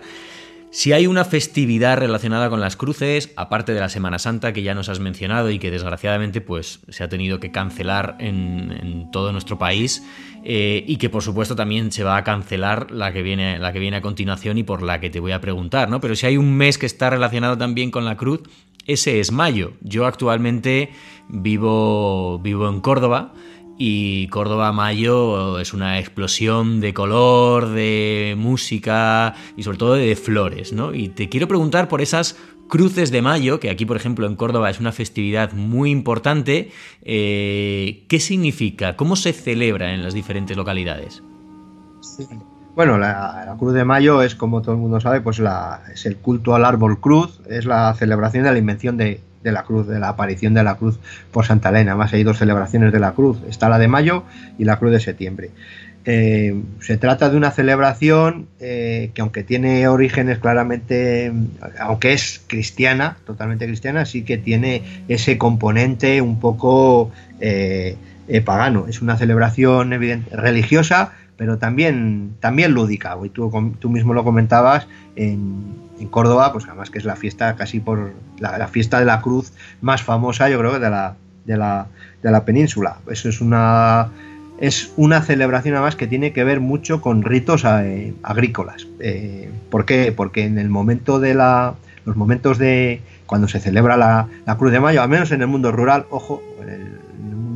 [0.71, 4.73] Si hay una festividad relacionada con las cruces, aparte de la Semana Santa que ya
[4.73, 9.57] nos has mencionado y que desgraciadamente pues, se ha tenido que cancelar en, todo nuestro
[9.57, 10.03] país
[10.45, 13.79] eh, y que por supuesto también se va a cancelar la que, viene, la que
[13.79, 15.99] viene a continuación y por la que te voy a preguntar, ¿no?
[15.99, 18.43] Pero si hay un mes que está relacionado también con la cruz,
[18.87, 19.73] ese es mayo.
[19.81, 20.91] Yo actualmente
[21.29, 23.33] vivo, vivo en Córdoba
[23.77, 30.73] y Córdoba Mayo es una explosión de color, de música y sobre todo de flores,
[30.73, 30.93] ¿no?
[30.93, 34.69] Y te quiero preguntar por esas cruces de mayo, que aquí por ejemplo en Córdoba
[34.69, 36.71] es una festividad muy importante,
[37.03, 38.95] eh, ¿qué significa?
[38.95, 41.21] ¿Cómo se celebra en las diferentes localidades?
[42.77, 45.41] Bueno, la, Cruz de Mayo es, como todo el mundo sabe, pues
[45.91, 49.63] es el culto al árbol cruz, es la celebración de la invención de, de la
[49.63, 50.99] cruz, de la aparición de la cruz
[51.31, 51.93] por Santa Elena.
[51.93, 54.25] Además hay dos celebraciones de la cruz, está la de mayo
[54.59, 55.49] y la cruz de septiembre.
[56.05, 61.33] Eh, se trata de una celebración eh, que aunque tiene orígenes claramente,
[61.79, 67.09] aunque es cristiana, totalmente cristiana, sí que tiene ese componente un poco
[67.39, 67.97] eh,
[68.45, 68.85] pagano.
[68.87, 69.89] Es una celebración
[70.31, 73.15] religiosa pero también, también lúdica.
[73.23, 77.55] Y tú, tú mismo lo comentabas en, en, Córdoba, pues además que es la fiesta
[77.55, 81.15] casi por la, fiesta de la cruz más famosa, yo creo de la,
[81.45, 81.87] de la,
[82.23, 82.97] de la península.
[83.09, 84.09] Eso es una
[84.59, 88.87] es una celebración además que tiene que ver mucho con ritos eh, agrícolas.
[88.99, 90.11] Eh, ¿Por qué?
[90.11, 91.75] Porque en el momento de la,
[92.05, 94.27] los momentos de cuando se celebra la,
[94.57, 96.99] Cruz de Mayo, al menos en el mundo rural, ojo, en el,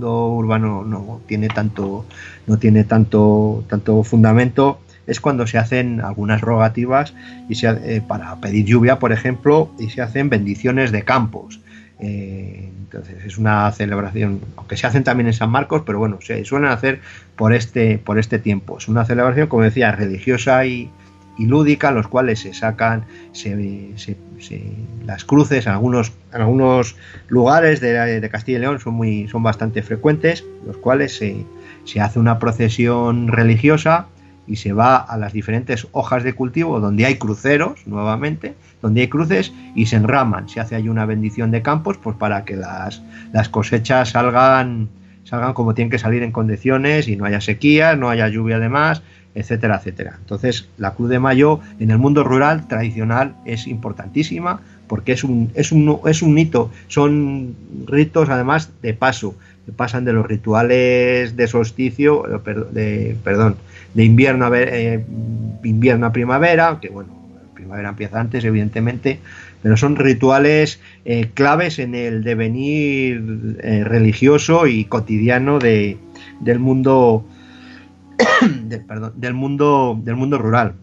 [0.10, 2.06] urbano no tiene tanto,
[2.48, 7.14] no tiene tanto, tanto fundamento, es cuando se hacen algunas rogativas
[7.50, 11.60] y se, eh, para pedir lluvia, por ejemplo, y se hacen bendiciones de campos.
[12.00, 16.44] Eh, entonces es una celebración, aunque se hacen también en San Marcos, pero bueno, se
[16.46, 17.00] suelen hacer
[17.36, 18.78] por este, por este tiempo.
[18.78, 20.90] Es una celebración, como decía, religiosa y,
[21.40, 23.06] lúdica, en los cuales se sacan
[25.06, 26.96] las cruces en algunos, en algunos
[27.28, 31.46] lugares de, Castilla y León son, muy, son bastante frecuentes, los cuales se,
[31.86, 34.08] se hace una procesión religiosa
[34.48, 39.08] y se va a las diferentes hojas de cultivo donde hay cruceros nuevamente donde hay
[39.08, 40.50] cruces y se enraman.
[40.50, 43.02] Se hace ahí una bendición de campos pues para que las,
[43.32, 44.90] las cosechas salgan,
[45.24, 49.04] salgan como tienen que salir en condiciones y no haya sequía, no haya lluvia además,
[49.36, 50.18] etcétera, etcétera.
[50.20, 55.52] Entonces la Cruz de Mayo en el mundo rural tradicional es importantísima porque es un,
[55.56, 57.56] es un, es un hito, son
[57.88, 63.56] ritos además de paso, que pasan de los rituales de solsticio, eh, de, perdón,
[63.94, 65.04] de invierno a, eh,
[65.64, 67.10] invierno a primavera, que bueno,
[67.54, 69.20] primavera empieza antes, evidentemente,
[69.62, 75.98] pero son rituales eh, claves en el devenir eh, religioso y cotidiano de,
[76.40, 77.26] del mundo
[79.16, 80.74] del mundo del mundo rural.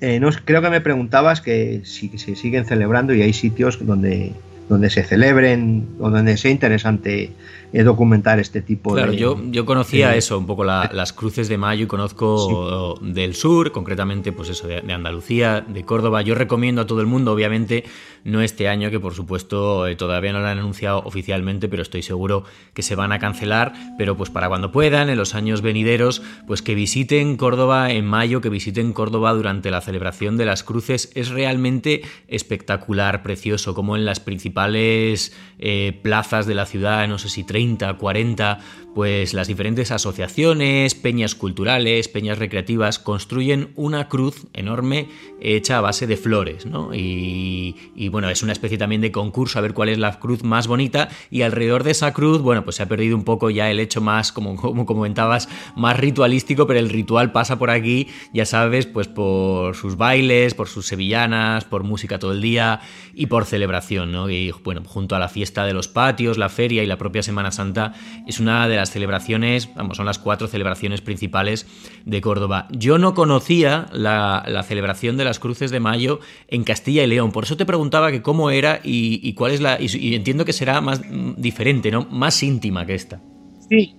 [0.00, 4.32] Eh, no, creo que me preguntabas que si se siguen celebrando y hay sitios donde
[4.68, 7.32] donde se celebren o donde sea interesante
[7.72, 9.02] eh, documentar este tipo de...
[9.02, 13.72] Claro, yo, yo conocía eso, un poco las cruces de mayo y conozco del sur,
[13.72, 16.22] concretamente pues eso, de, Andalucía, de Córdoba.
[16.22, 17.84] Yo recomiendo a todo el mundo, obviamente,
[18.24, 22.02] no este año, que por supuesto eh, todavía no lo han anunciado oficialmente, pero estoy
[22.02, 22.44] seguro
[22.74, 26.62] que se van a cancelar, pero pues para cuando puedan, en los años venideros, pues
[26.62, 31.28] que visiten Córdoba en mayo, que visiten Córdoba durante la celebración de las cruces, es
[31.28, 37.44] realmente espectacular, precioso, como en las principales eh, plazas de la ciudad, no sé si
[37.44, 38.60] 30, 40,
[38.94, 45.08] pues las diferentes asociaciones, peñas culturales, peñas recreativas, construyen una cruz enorme
[45.40, 46.90] hecha a base de flores, ¿no?
[46.92, 47.76] Y,
[48.08, 51.08] bueno, es una especie también de concurso a ver cuál es la cruz más bonita
[51.30, 54.00] y alrededor de esa cruz, bueno, pues se ha perdido un poco ya el hecho
[54.00, 59.08] más, como, como comentabas, más ritualístico, pero el ritual pasa por aquí, ya sabes, pues
[59.08, 62.80] por sus bailes, por sus sevillanas, por música todo el día
[63.14, 64.30] y por celebración, ¿no?
[64.30, 67.50] Y bueno, junto a la fiesta de los patios, la feria y la propia Semana
[67.50, 67.94] Santa,
[68.26, 71.66] es una de las celebraciones, vamos, son las cuatro celebraciones principales
[72.04, 72.68] de Córdoba.
[72.70, 77.44] Yo no conocía la, celebración de las Cruces de Mayo en Castilla y León, por
[77.44, 79.78] eso te preguntaba que cómo era y, cuál es la...
[79.80, 82.06] Y, entiendo que será más mm, diferente, ¿no?
[82.10, 83.20] Más íntima que esta.
[83.68, 83.94] Sí,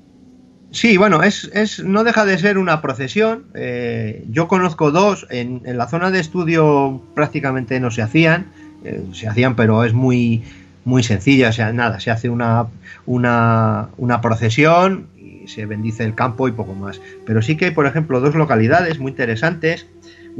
[0.72, 3.46] Sí, bueno, es, es, no deja de ser una procesión.
[3.56, 8.52] Eh, yo conozco dos, en, la zona de estudio prácticamente no se hacían,
[8.84, 10.44] eh, se hacían, pero es muy,
[10.86, 12.68] muy sencilla, o sea, nada, se hace una,
[13.08, 17.02] una, una procesión y se bendice el campo y poco más.
[17.26, 19.88] Pero sí que hay, por ejemplo, dos localidades muy interesantes.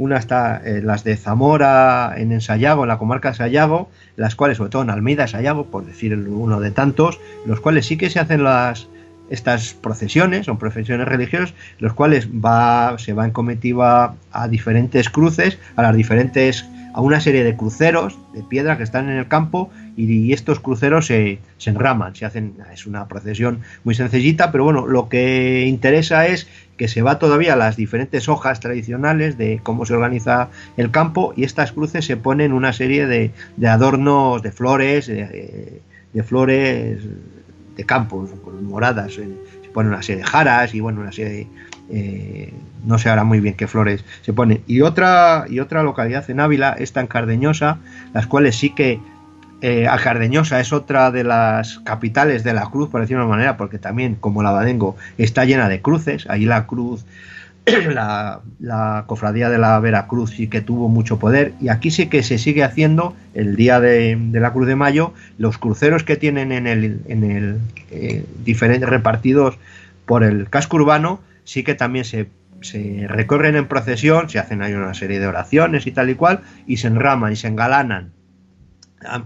[0.00, 4.56] Una está en las de Zamora, en Ensayago, en la comarca de Sayago, las cuales,
[4.56, 8.18] sobre todo en Almeida, Sayago, por decir uno de tantos, los cuales sí que se
[8.18, 8.88] hacen las,
[9.28, 15.58] estas procesiones, son procesiones religiosas, los cuales va, se va en comitiva a diferentes cruces,
[15.76, 19.70] a las diferentes a una serie de cruceros de piedra que están en el campo
[19.96, 24.86] y, estos cruceros se, se, enraman, se hacen, es una procesión muy sencillita, pero bueno,
[24.86, 26.48] lo que interesa es
[26.80, 31.34] que se va todavía a las diferentes hojas tradicionales de cómo se organiza el campo
[31.36, 35.82] y estas cruces se ponen una serie de, de adornos de flores, de,
[36.24, 37.02] flores
[37.76, 38.30] de campos,
[38.62, 39.28] moradas, se
[39.74, 41.46] ponen una serie de jaras y bueno, una serie de
[41.90, 42.54] eh,
[42.86, 44.62] no sé ahora muy bien qué flores se ponen.
[44.66, 47.76] Y otra, y otra localidad en Ávila es tan Cardeñosa,
[48.14, 49.00] las cuales sí que
[49.62, 53.36] eh, a Cardeñosa es otra de las capitales de la cruz, por decirlo de una
[53.36, 56.26] manera, porque también, como la Badengo, está llena de cruces.
[56.30, 57.04] Ahí la cruz,
[57.66, 61.52] la, cofradía de la Veracruz sí que tuvo mucho poder.
[61.60, 65.58] Y aquí sí que se sigue haciendo, el día de, la Cruz de Mayo, los
[65.58, 67.58] cruceros que tienen en el, en el
[67.90, 69.58] eh, diferentes repartidos
[70.06, 72.28] por el casco urbano, sí que también se,
[73.08, 76.78] recorren en procesión, se hacen ahí una serie de oraciones y tal y cual, y
[76.78, 78.12] se enraman y se engalanan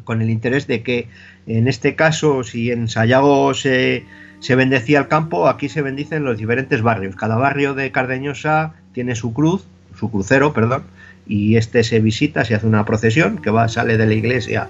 [0.04, 1.08] con el interés de que
[1.46, 4.04] en este caso, si en Sayago se,
[4.40, 7.16] se bendecía el campo, aquí se bendicen los diferentes barrios.
[7.16, 9.64] Cada barrio de Cardeñosa tiene su cruz,
[9.98, 10.84] su crucero, perdón,
[11.26, 14.68] y este se visita, se hace una procesión que va, sale de la iglesia,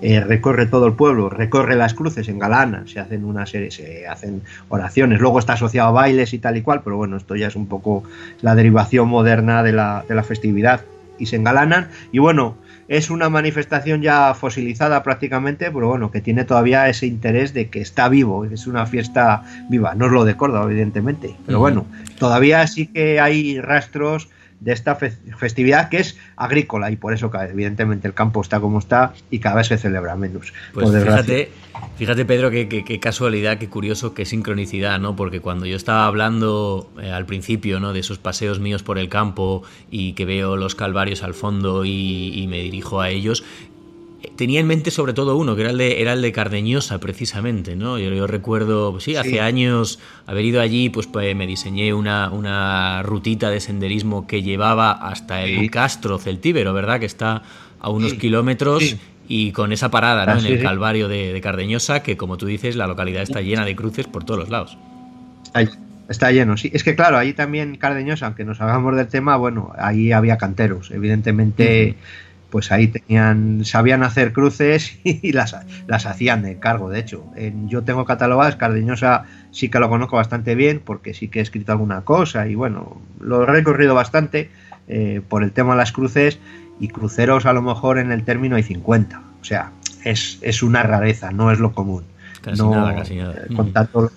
[0.00, 4.06] eh, recorre todo el pueblo, recorre las cruces en Galana, se hacen una serie, se
[4.08, 7.46] hacen oraciones, luego está asociado a bailes y tal y cual, pero bueno, esto ya
[7.46, 8.02] es un poco
[8.40, 10.80] la derivación moderna de la, de la festividad
[11.18, 12.56] y se engalanan y bueno,
[12.88, 17.80] es una manifestación ya fosilizada prácticamente, pero bueno, que tiene todavía ese interés de que
[17.80, 21.86] está vivo, es una fiesta viva, no es lo de Córdoba, evidentemente, pero bueno,
[22.18, 24.28] todavía sí que hay rastros
[24.62, 29.12] de esta festividad que es agrícola y por eso evidentemente el campo está como está
[29.28, 30.52] y cada vez se celebra menos.
[30.72, 31.50] Pues fíjate,
[31.96, 35.16] fíjate Pedro qué casualidad, qué curioso, qué sincronicidad, ¿no?
[35.16, 37.92] Porque cuando yo estaba hablando eh, al principio, ¿no?
[37.92, 42.46] De esos paseos míos por el campo y que veo los calvarios al fondo y
[42.48, 43.44] me dirijo a ellos,
[44.36, 47.76] tenía en mente sobre todo uno, que era el de, era el de Cardeñosa, precisamente,
[47.76, 47.98] ¿no?
[47.98, 53.02] Yo, recuerdo, pues sí, hace años haber ido allí, pues, pues me diseñé una, una,
[53.02, 57.00] rutita de senderismo que llevaba hasta el Castro Celtíbero, ¿verdad?
[57.00, 57.42] Que está
[57.80, 58.96] a unos kilómetros
[59.28, 60.32] y con esa parada, ¿no?
[60.32, 63.74] Ah, en el Calvario de, Cardeñosa, que como tú dices, la localidad está llena de
[63.74, 64.78] cruces por todos los lados.
[66.08, 66.70] Está lleno, sí.
[66.74, 70.90] Es que claro, ahí también Cardeñosa, aunque nos hagamos del tema, bueno, ahí había canteros.
[70.90, 71.96] Evidentemente
[72.52, 77.24] pues ahí tenían, sabían hacer cruces y las, las hacían de cargo, de hecho.
[77.66, 81.72] yo tengo catalogadas, Cardeñosa sí que lo conozco bastante bien porque sí que he escrito
[81.72, 84.50] alguna cosa y bueno, lo he recorrido bastante
[84.86, 86.38] eh, por el tema de las cruces
[86.78, 89.22] y cruceros a lo mejor en el término hay 50.
[89.40, 89.72] O sea,
[90.04, 92.04] es, es una rareza, no es lo común.
[92.42, 93.34] Casi nada, casi nada.
[93.56, 94.12] Con tanto,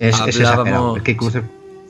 [0.00, 0.96] es, es exagerado.
[1.16, 1.44] cruces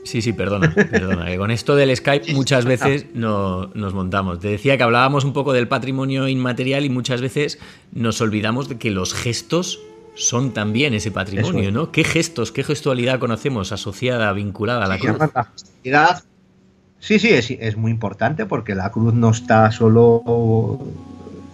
[0.05, 1.37] Sí, sí, perdona, perdona.
[1.37, 4.41] con esto del Skype muchas veces no, nos montamos.
[4.41, 7.59] Te decía que hablábamos un poco del patrimonio inmaterial y muchas veces
[7.93, 9.81] nos olvidamos de que los gestos
[10.15, 11.91] son también ese patrimonio, ¿no?
[11.91, 15.19] ¿Qué gestos, qué gestualidad conocemos asociada, vinculada a la cruz?
[17.01, 20.81] Sí, sí, es, es, muy importante porque la cruz no está solo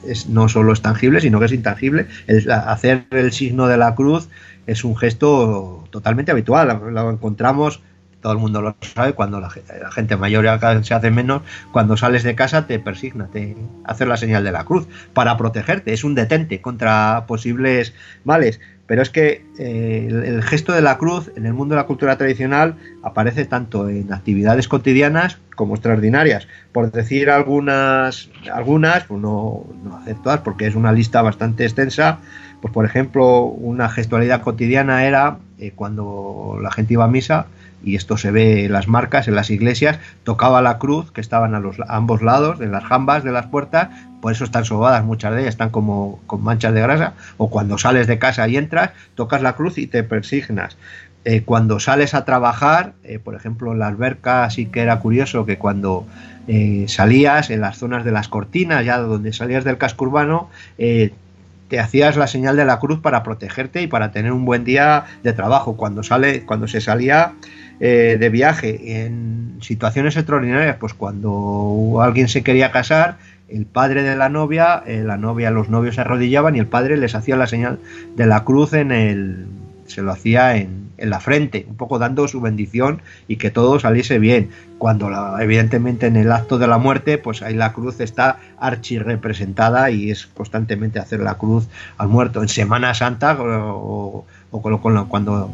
[0.07, 2.07] es, no solo es tangible, sino que es intangible.
[2.27, 4.29] El, hacer el signo de la cruz
[4.67, 6.81] es un gesto totalmente habitual.
[6.93, 7.81] Lo encontramos
[8.21, 9.51] todo el mundo lo sabe, cuando la,
[9.91, 10.47] gente mayor
[10.85, 11.43] se hace menos,
[11.73, 15.93] cuando sales de casa te persigna, te hace la señal de la cruz para protegerte,
[15.93, 17.95] es un detente contra posibles
[18.25, 18.61] males.
[18.91, 22.19] Pero es que eh, el, gesto de la cruz en el mundo de la cultura
[22.19, 26.49] tradicional aparece tanto en actividades cotidianas como extraordinarias.
[26.73, 32.19] Por decir algunas, algunas pues no, no porque es una lista bastante extensa,
[32.61, 37.47] pues por ejemplo una gestualidad cotidiana era eh, cuando la gente iba a misa,
[37.85, 41.55] y esto se ve en las marcas, en las iglesias, tocaba la cruz que estaban
[41.55, 43.89] a, los, ambos lados, de las jambas de las puertas,
[44.21, 47.79] por eso están sobadas muchas de ellas, están como con manchas de grasa, o cuando
[47.79, 50.77] sales de casa y entras, tocas la cruz y te persignas.
[51.25, 55.45] Eh, cuando sales a trabajar, eh, por ejemplo, en la alberca sí que era curioso
[55.45, 56.07] que cuando
[56.49, 61.79] eh, salías en las zonas de las cortinas, ya donde salías del casco urbano, te
[61.79, 65.33] hacías la señal de la cruz para protegerte y para tener un buen día de
[65.33, 65.77] trabajo.
[65.77, 67.35] Cuando sale, cuando se salía
[67.81, 73.17] eh, de viaje en situaciones extraordinarias, pues cuando alguien se quería casar,
[73.49, 76.97] el padre de la novia, eh, la novia, los novios se arrodillaban y el padre
[76.97, 77.79] les hacía la señal
[78.17, 79.47] de la cruz en el,
[79.87, 83.81] se lo hacía en, en la frente, un poco dando su bendición y que todo
[83.81, 84.51] saliese bien.
[84.79, 88.99] Cuando la, evidentemente en el acto de la muerte, pues ahí la cruz está archi
[88.99, 91.69] representada y es constantemente hacer la cruz
[91.99, 92.43] al muerto.
[92.43, 95.51] En Semana Santa o, o, cuando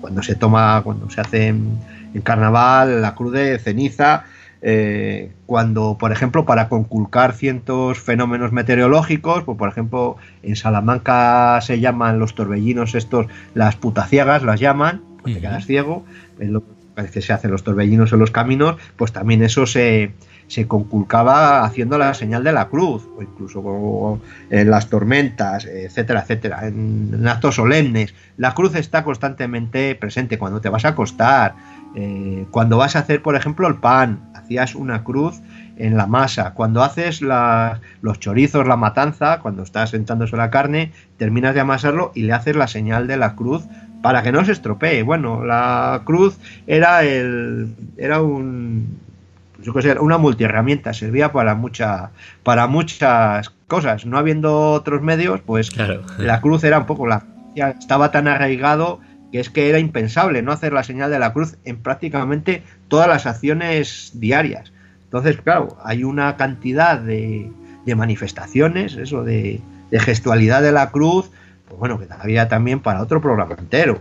[0.00, 1.78] cuando se toma, cuando se hace en,
[2.22, 4.24] carnaval, la cruz de ceniza,
[4.62, 11.80] eh, cuando, por ejemplo, para conculcar ciertos fenómenos meteorológicos, pues, por ejemplo, en Salamanca se
[11.80, 16.04] llaman los torbellinos estos, las putaciegas las llaman, porque te quedas ciego,
[16.38, 16.62] es lo
[16.96, 20.12] que se hacen los torbellinos en los caminos, pues también eso se,
[20.50, 24.20] se conculcaba haciendo la señal de la cruz, o incluso
[24.50, 28.14] en las tormentas, etcétera, etcétera, en, actos solemnes.
[28.36, 31.54] La cruz está constantemente presente cuando te vas a acostar,
[31.94, 35.40] eh, cuando vas a hacer, por ejemplo, el pan, hacías una cruz
[35.76, 36.52] en la masa.
[36.54, 42.22] Cuando haces los chorizos, la matanza, cuando estás sentándose la carne, terminas de amasarlo y
[42.22, 43.68] le haces la señal de la cruz
[44.02, 45.04] para que no se estropee.
[45.04, 49.09] Bueno, la cruz era el era un
[49.62, 52.10] yo que sé, una multiherramienta, servía para mucha,
[52.42, 54.06] para muchas cosas.
[54.06, 55.70] No habiendo otros medios, pues
[56.18, 59.00] la cruz era un poco la estaba tan arraigado
[59.32, 63.08] que es que era impensable no hacer la señal de la cruz en prácticamente todas
[63.08, 64.72] las acciones diarias.
[65.04, 67.50] Entonces, claro, hay una cantidad de,
[67.84, 69.60] de manifestaciones, eso de,
[69.92, 71.30] gestualidad de la cruz,
[71.68, 74.00] pues bueno, que había también para otro programa entero,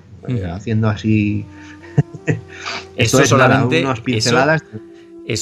[0.51, 1.45] haciendo así.
[2.95, 4.62] eso es solamente unas pinceladas.
[4.62, 4.89] Eso,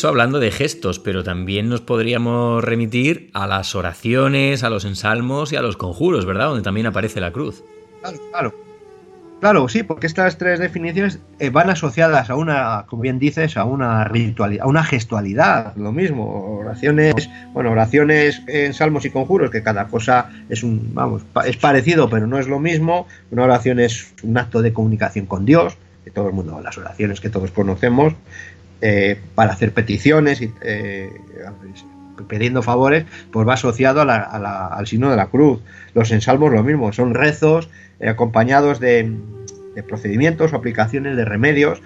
[0.03, 5.55] hablando de gestos, pero también nos podríamos remitir a las oraciones, a los ensalmos y
[5.55, 6.47] a los conjuros, ¿verdad?
[6.47, 7.63] Donde también aparece la cruz.
[8.01, 8.67] Claro, claro.
[9.39, 13.65] Claro, sí, porque estas tres definiciones eh, van asociadas a una, como bien dices, a
[13.65, 19.61] una ritualidad, a una gestualidad, lo mismo, oraciones, bueno, oraciones en salmos y conjuros, que
[19.61, 23.07] cada cosa es un, vamos, es parecido, pero no es lo mismo.
[23.29, 27.21] Una oración es un acto de comunicación con Dios, que todo el mundo, las oraciones
[27.21, 28.13] que todos conocemos,
[28.81, 31.09] eh, para hacer peticiones y eh,
[32.27, 35.61] pidiendo favores, pues va asociado al signo de la cruz.
[35.93, 37.69] Los ensalmos lo mismo, son rezos
[37.99, 39.11] eh, acompañados de,
[39.87, 41.81] procedimientos o aplicaciones de remedios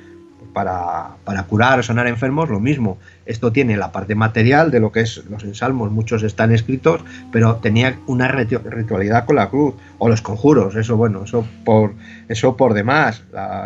[0.54, 1.16] para,
[1.48, 2.98] curar o sanar enfermos, lo mismo.
[3.26, 7.56] Esto tiene la parte material de lo que es los ensalmos, muchos están escritos, pero
[7.58, 11.94] tenía una ritualidad con la cruz, o los conjuros, eso bueno, eso por,
[12.28, 13.24] eso por demás,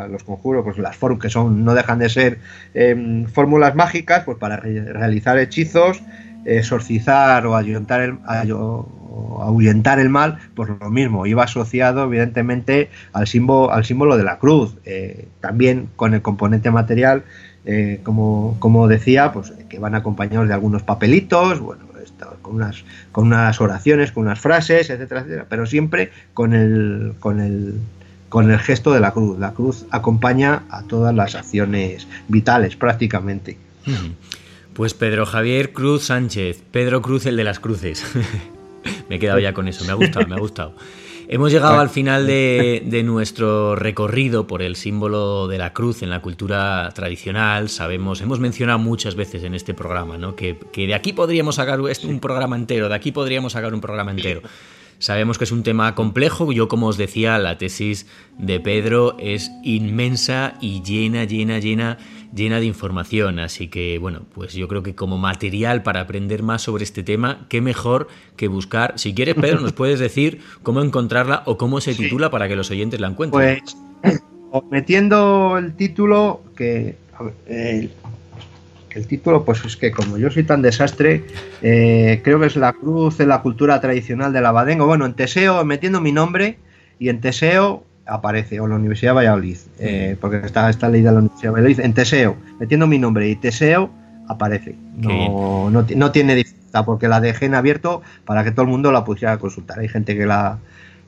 [0.10, 2.40] los conjuros, pues las que son, no dejan de ser
[2.74, 6.02] em, fórmulas mágicas, pues para realizar hechizos,
[6.46, 8.18] exorcizar o ayuntar el,
[9.41, 14.39] ahuyentar el mal, pues lo mismo, iba asociado evidentemente al símbolo, al símbolo de la
[14.39, 17.24] cruz, eh, también con el componente material,
[17.66, 21.86] eh, como, como, decía, pues que van acompañados de algunos papelitos, bueno,
[22.41, 27.39] con unas, con unas oraciones, con unas frases, etcétera, etcétera, pero siempre con el, con
[27.39, 27.80] el
[28.30, 29.39] con el gesto de la cruz.
[29.39, 33.58] La cruz acompaña a todas las acciones vitales prácticamente.
[34.76, 38.05] Pues Pedro Javier Cruz Sánchez, Pedro Cruz el de las cruces.
[39.09, 40.76] me he quedado ya con eso, me ha gustado, me ha gustado.
[41.30, 46.21] Hemos llegado al final de, nuestro recorrido por el símbolo de la cruz en la
[46.21, 47.69] cultura tradicional.
[47.69, 50.36] Sabemos, hemos mencionado muchas veces en este programa, ¿no?
[50.36, 54.11] Que, que de aquí podríamos sacar un programa entero, de aquí podríamos sacar un programa
[54.11, 54.41] entero.
[54.99, 56.51] Sabemos que es un tema complejo.
[56.51, 58.07] Yo, como os decía, la tesis
[58.38, 61.97] de Pedro es inmensa y llena, llena, llena,
[62.36, 63.40] llena de información.
[63.40, 67.48] Así que, bueno, pues yo creo que como material para aprender más sobre este tema,
[67.50, 68.94] qué mejor que buscar.
[68.98, 72.70] Si quieres, Pedro, nos puedes decir cómo encontrarla o cómo se titula para que los
[72.70, 73.62] oyentes la encuentren.
[74.02, 74.22] Pues,
[74.70, 76.98] metiendo el título que.
[78.96, 81.26] El título, pues es que como yo soy tan desastre,
[81.62, 84.86] eh, creo que es la cruz de la cultura tradicional de la Badengo.
[84.86, 86.60] Bueno, en Teseo, metiendo mi nombre,
[86.98, 91.20] y en Teseo aparece, o la Universidad de Valladolid, eh, porque está, está leída la
[91.20, 93.89] Universidad de Valladolid, en Teseo, metiendo mi nombre y Teseo
[94.28, 94.76] aparece.
[94.97, 99.03] No, no, tiene dificultad, porque la dejé en abierto para que todo el mundo la
[99.03, 99.80] pudiera consultar.
[99.80, 100.60] Hay gente que la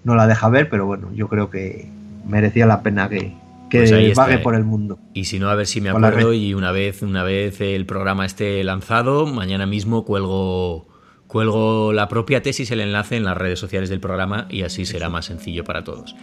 [0.04, 1.90] no la deja ver, pero bueno, yo creo que
[2.28, 3.34] merecía la pena que,
[3.70, 5.00] que pues vague por el mundo.
[5.14, 8.26] Y si no, a ver si me acuerdo y una vez, una vez el programa
[8.26, 10.88] esté lanzado, mañana mismo cuelgo,
[11.28, 15.10] cuelgo la propia tesis, el enlace en las redes sociales del programa y así será
[15.10, 16.16] más sencillo para todos.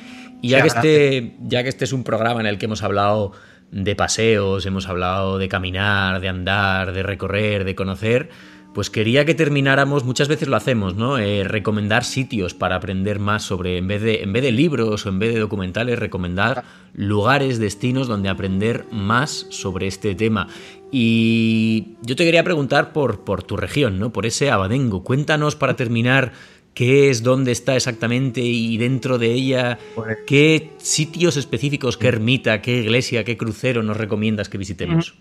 [0.43, 3.33] Y ya que, este, ya que este es un programa en el que hemos hablado
[3.71, 8.31] de paseos, hemos hablado de caminar, de andar, de recorrer, de conocer,
[8.75, 11.17] pues quería que termináramos, muchas veces lo hacemos, ¿no?
[11.19, 15.09] Eh, recomendar sitios para aprender más sobre, en vez, de, en vez de libros o
[15.09, 20.49] en vez de documentales, recomendar lugares, destinos donde aprender más sobre este tema.
[20.97, 24.13] Y yo te quería preguntar por, por tu región, ¿no?
[24.13, 25.03] Por ese Abadengo.
[25.03, 26.31] Cuéntanos para terminar
[26.73, 32.63] qué es, dónde está exactamente y dentro de ella, pues qué sitios específicos, qué ermita,
[32.63, 35.17] qué iglesia, qué crucero nos recomiendas que visitemos.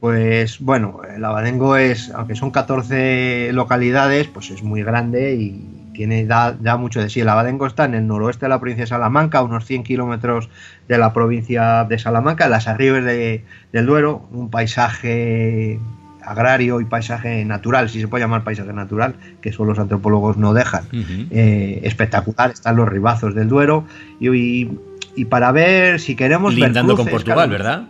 [0.00, 6.26] Pues bueno, el Abadengo es, aunque son 14 localidades, pues es muy grande y tiene
[6.26, 7.20] da, mucho de sí.
[7.20, 10.48] El Abadengo está en el noroeste de la provincia de Salamanca, a unos 100 kilómetros
[10.88, 15.78] de la provincia de Salamanca, en las arribes del Duero, un paisaje
[16.24, 20.54] agrario y paisaje natural, si se puede llamar paisaje natural, que eso los antropólogos no
[20.54, 20.84] dejan.
[20.92, 23.84] Eh, espectacular, están los ribazos del Duero
[24.20, 24.68] y,
[25.28, 26.54] para ver si queremos...
[26.54, 27.84] Lindando con Portugal, ¿verdad?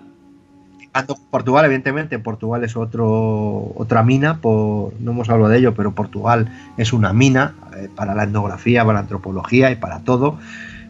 [1.30, 6.92] Portugal, evidentemente, Portugal es otro, otra mina, no hemos hablado de ello, pero Portugal es
[6.92, 10.38] una mina eh, para la etnografía, para la antropología y para todo.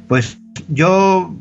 [0.09, 0.39] Pues
[0.69, 1.33] yo,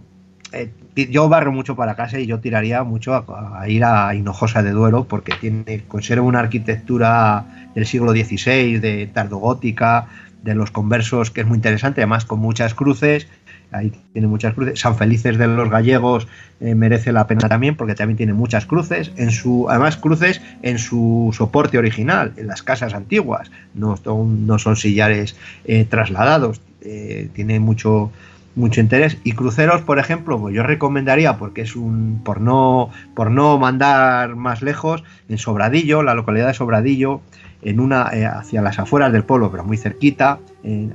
[0.52, 4.72] eh, yo barro mucho para casa y yo tiraría mucho a, ir a Hinojosa de
[4.72, 10.08] Duero porque tiene, conserva una arquitectura del siglo XVI, de tardogótica,
[10.44, 13.28] de los conversos, que es muy interesante, además con muchas cruces
[13.72, 14.80] ahí tiene muchas cruces.
[14.80, 16.28] San Felices de los Gallegos
[16.60, 20.78] eh, merece la pena también porque también tiene muchas cruces, en su, además cruces en
[20.78, 25.36] su soporte original, en las casas antiguas, no son, no son sillares
[25.66, 28.12] eh, trasladados, eh, tiene mucho
[28.56, 29.18] mucho interés.
[29.24, 34.36] Y cruceros, por ejemplo, pues yo recomendaría, porque es un, por no, por no mandar
[34.36, 37.22] más lejos, en Sobradillo, la localidad de Sobradillo,
[37.62, 40.94] en una, eh, hacia las afueras del pueblo, pero muy cerquita, en,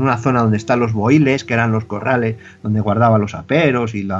[0.00, 4.02] una zona donde están los boiles, que eran los corrales donde guardaban los aperos y
[4.02, 4.18] los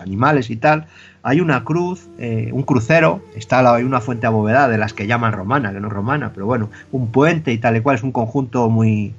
[0.00, 0.86] animales y tal.
[1.22, 5.32] Hay una cruz, eh, un crucero, está hay una fuente abovedada de las que llaman
[5.32, 8.68] romana, que no romana, pero bueno, un puente y tal y cual, es un conjunto
[8.68, 9.14] muy,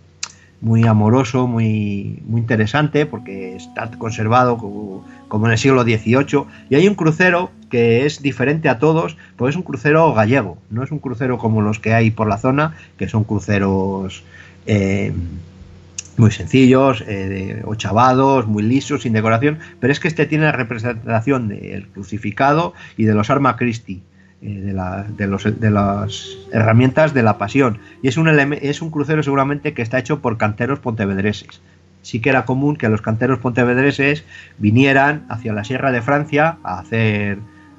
[0.63, 6.45] muy amoroso, muy, muy interesante, porque está conservado como, en el siglo XVIII.
[6.69, 10.81] Y hay un crucero que es diferente a todos, pues es un crucero gallego, no
[10.81, 14.23] es un crucero como los que hay por la zona, que son cruceros
[14.65, 15.11] eh,
[16.15, 21.49] muy sencillos, eh, ochavados, muy lisos, sin decoración, pero es que este tiene la representación
[21.49, 24.01] del crucificado y de los Arma Christi
[24.45, 24.73] eh,
[25.17, 27.79] de, las herramientas de la pasión.
[28.01, 31.61] Y es un, es un crucero seguramente que está hecho por canteros pontevedreses.
[32.01, 34.25] Sí que era común que los canteros pontevedreses
[34.57, 37.37] vinieran hacia la Sierra de Francia a hacer,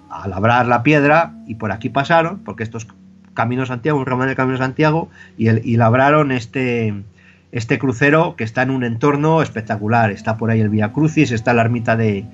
[0.08, 2.86] a labrar la piedra y por aquí pasaron, porque estos
[3.34, 6.94] caminos Santiago, un romano del Camino Santiago, y, el, y labraron este,
[7.52, 10.10] este crucero que está en un entorno espectacular.
[10.10, 12.24] Está por ahí el Vía Crucis, está la ermita de,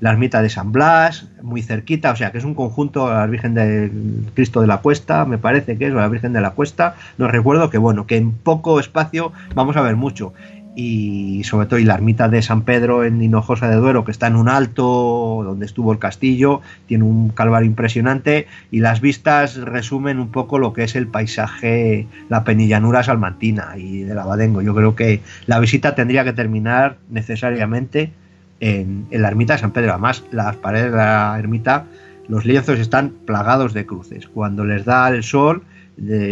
[0.00, 3.54] la ermita de San Blas, muy cerquita, o sea que es un conjunto, la Virgen
[3.54, 3.90] del
[4.34, 7.28] Cristo de la Cuesta, me parece que es, o la Virgen de la Cuesta, no
[7.28, 10.32] recuerdo que bueno, que en poco espacio vamos a ver mucho.
[10.78, 14.26] Y sobre todo y la ermita de San Pedro en Hinojosa de Duero, que está
[14.26, 20.20] en un alto donde estuvo el castillo, tiene un calvario impresionante y las vistas resumen
[20.20, 24.60] un poco lo que es el paisaje, la penillanura salmantina y del Abadengo.
[24.60, 28.12] Yo creo que la visita tendría que terminar necesariamente
[28.60, 29.92] en, la ermita de San Pedro.
[29.92, 31.86] Además, las paredes de la ermita,
[32.28, 34.26] los lienzos están plagados de cruces.
[34.28, 35.62] Cuando les da el sol,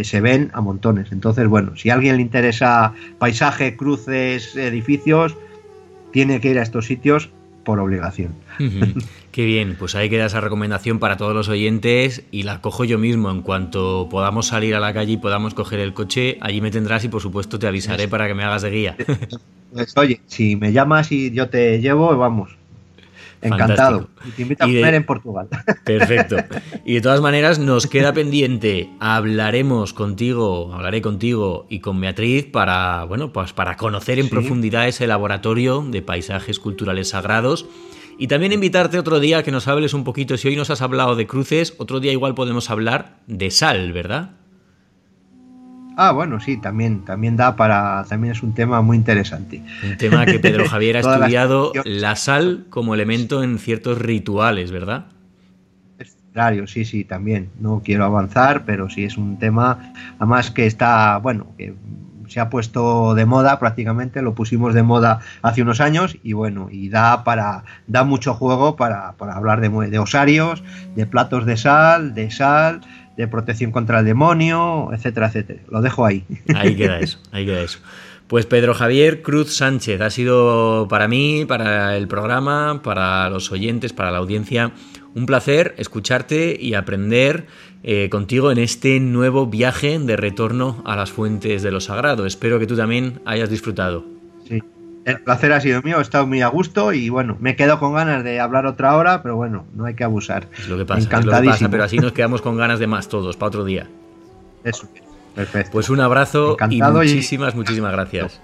[0.03, 1.11] se ven a montones.
[1.11, 5.35] Entonces, bueno, si a alguien le interesa paisaje, cruces, edificios,
[6.11, 7.29] tiene que ir a estos sitios
[7.65, 8.33] por obligación.
[9.31, 12.97] Qué bien, pues ahí queda esa recomendación para todos los oyentes y la cojo yo
[12.97, 13.29] mismo.
[13.29, 17.03] En cuanto podamos salir a la calle y podamos coger el coche, allí me tendrás
[17.03, 18.95] y por supuesto te avisaré para que me hagas de guía.
[19.75, 22.55] Pues, oye, si me llamas y yo te llevo, vamos.
[23.41, 24.07] Encantado.
[24.25, 25.49] Y te invito a comer en Portugal.
[25.83, 26.37] Perfecto.
[26.85, 28.89] Y de todas maneras, nos queda pendiente.
[29.01, 35.07] Hablaremos contigo, hablaré contigo y con Beatriz para, bueno, pues para conocer en profundidad ese
[35.07, 37.65] laboratorio de paisajes culturales sagrados.
[38.17, 40.37] Y también invitarte otro día a que nos hables un poquito.
[40.37, 44.31] Si hoy nos has hablado de cruces, otro día igual podemos hablar de sal, ¿verdad?
[45.97, 49.61] Ah, bueno, sí, también, también da para, también es un tema muy interesante.
[49.83, 55.05] Un tema que Pedro Javier ha estudiado, la sal como elemento en ciertos rituales, ¿verdad?
[56.67, 57.49] Sí, sí, también.
[57.59, 61.73] No quiero avanzar, pero sí es un tema, además que está, bueno, que
[62.27, 66.67] se ha puesto de moda prácticamente, lo pusimos de moda hace unos años y bueno,
[66.69, 70.61] y da para, da mucho juego para, para hablar de, de osarios,
[70.95, 72.81] de platos de sal, de sal,
[73.17, 75.61] de protección contra el demonio, etcétera, etcétera.
[75.69, 76.23] Lo dejo ahí.
[76.55, 77.79] Ahí queda eso, ahí queda eso.
[78.27, 83.93] Pues Pedro Javier Cruz Sánchez, ha sido para mí, para el programa, para los oyentes,
[83.93, 84.71] para la audiencia,
[85.13, 87.45] un placer escucharte y aprender
[87.83, 92.25] eh, contigo en este nuevo viaje de retorno a las fuentes de lo sagrado.
[92.25, 94.03] Espero que tú también hayas disfrutado.
[94.47, 94.61] Sí,
[95.05, 97.93] el placer ha sido mío, he estado muy a gusto y bueno, me quedo con
[97.93, 100.47] ganas de hablar otra hora, pero bueno, no hay que abusar.
[100.57, 102.87] Es lo que pasa, es lo que pasa pero así nos quedamos con ganas de
[102.87, 103.87] más todos, para otro día.
[104.63, 104.89] Eso,
[105.35, 105.71] perfecto.
[105.71, 108.41] Pues un abrazo y muchísimas, muchísimas gracias.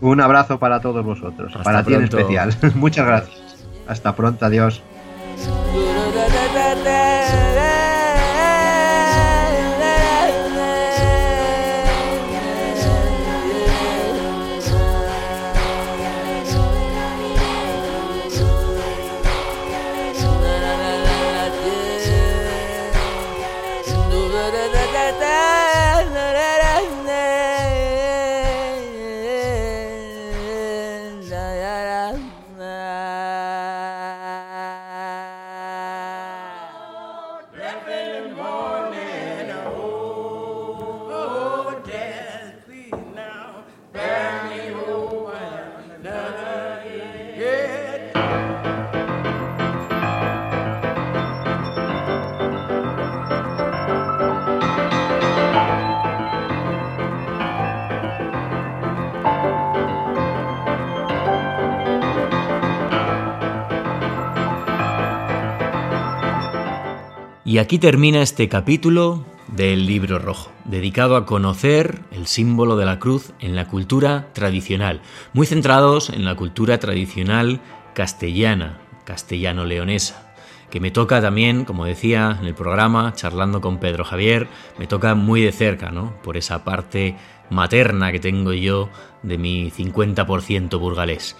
[0.00, 2.54] Un abrazo para todos vosotros, para ti en especial.
[2.74, 3.66] Muchas gracias.
[3.86, 4.82] Hasta pronto, adiós.
[67.54, 72.98] Y aquí termina este capítulo del libro rojo, dedicado a conocer el símbolo de la
[72.98, 75.02] cruz en la cultura tradicional,
[75.34, 77.60] muy centrados en la cultura tradicional
[77.94, 80.34] castellana, castellano-leonesa,
[80.68, 85.14] que me toca también, como decía en el programa, charlando con Pedro Javier, me toca
[85.14, 86.12] muy de cerca, ¿no?
[86.24, 87.14] Por esa parte
[87.50, 88.88] materna que tengo yo
[89.22, 91.36] de mi 50% burgalés.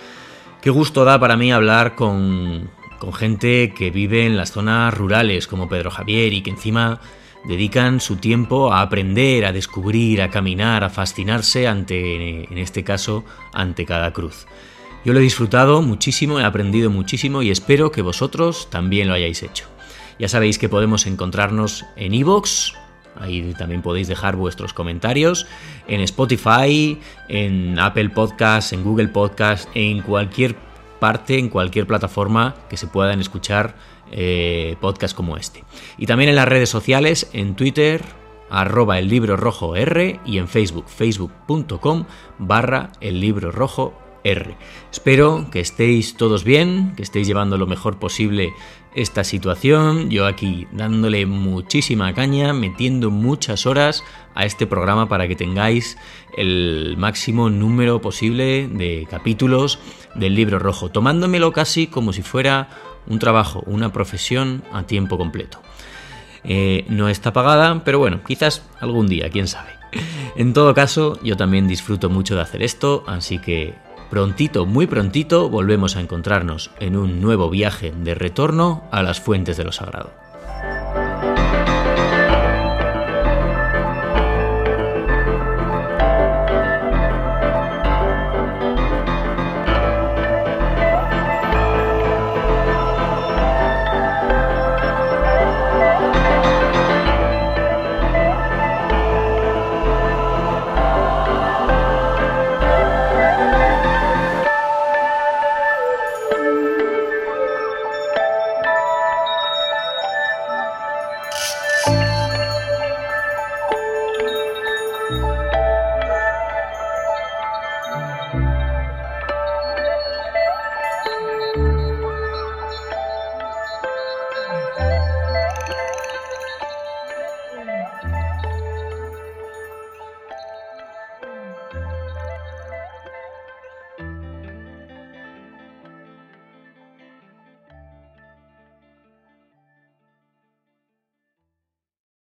[0.60, 5.46] Qué gusto da para mí hablar con, con gente que vive en las zonas rurales
[5.46, 7.00] como Pedro Javier y que encima
[7.44, 13.24] dedican su tiempo a aprender, a descubrir, a caminar, a fascinarse ante, en este caso,
[13.52, 14.46] ante cada cruz.
[15.04, 19.42] Yo lo he disfrutado muchísimo, he aprendido muchísimo y espero que vosotros también lo hayáis
[19.42, 19.66] hecho.
[20.18, 22.72] Ya sabéis que podemos encontrarnos en iVoox,
[23.20, 25.46] ahí también podéis dejar vuestros comentarios,
[25.88, 26.98] en Spotify,
[27.28, 30.56] en Apple Podcasts, en Google Podcasts, en cualquier
[31.00, 33.76] parte, en cualquier plataforma que se puedan escuchar
[34.10, 35.64] eh, podcasts como este.
[35.98, 38.02] Y también en las redes sociales, en Twitter,
[38.50, 42.04] arroba el libro rojo R y en Facebook, facebook.com
[42.38, 44.56] barra el libro rojo R.
[44.90, 48.54] Espero que estéis todos bien, que estéis llevando lo mejor posible
[48.94, 50.08] esta situación.
[50.08, 54.02] Yo aquí dándole muchísima caña, metiendo muchas horas
[54.34, 55.98] a este programa para que tengáis
[56.36, 59.78] el máximo número posible de capítulos
[60.14, 62.68] del libro rojo, tomándomelo casi como si fuera
[63.06, 65.60] un trabajo, una profesión a tiempo completo.
[66.44, 69.70] Eh, no está pagada, pero bueno, quizás algún día, quién sabe.
[70.36, 73.74] En todo caso, yo también disfruto mucho de hacer esto, así que
[74.10, 79.56] Prontito, muy prontito, volvemos a encontrarnos en un nuevo viaje de retorno a las fuentes
[79.56, 80.23] de lo sagrado.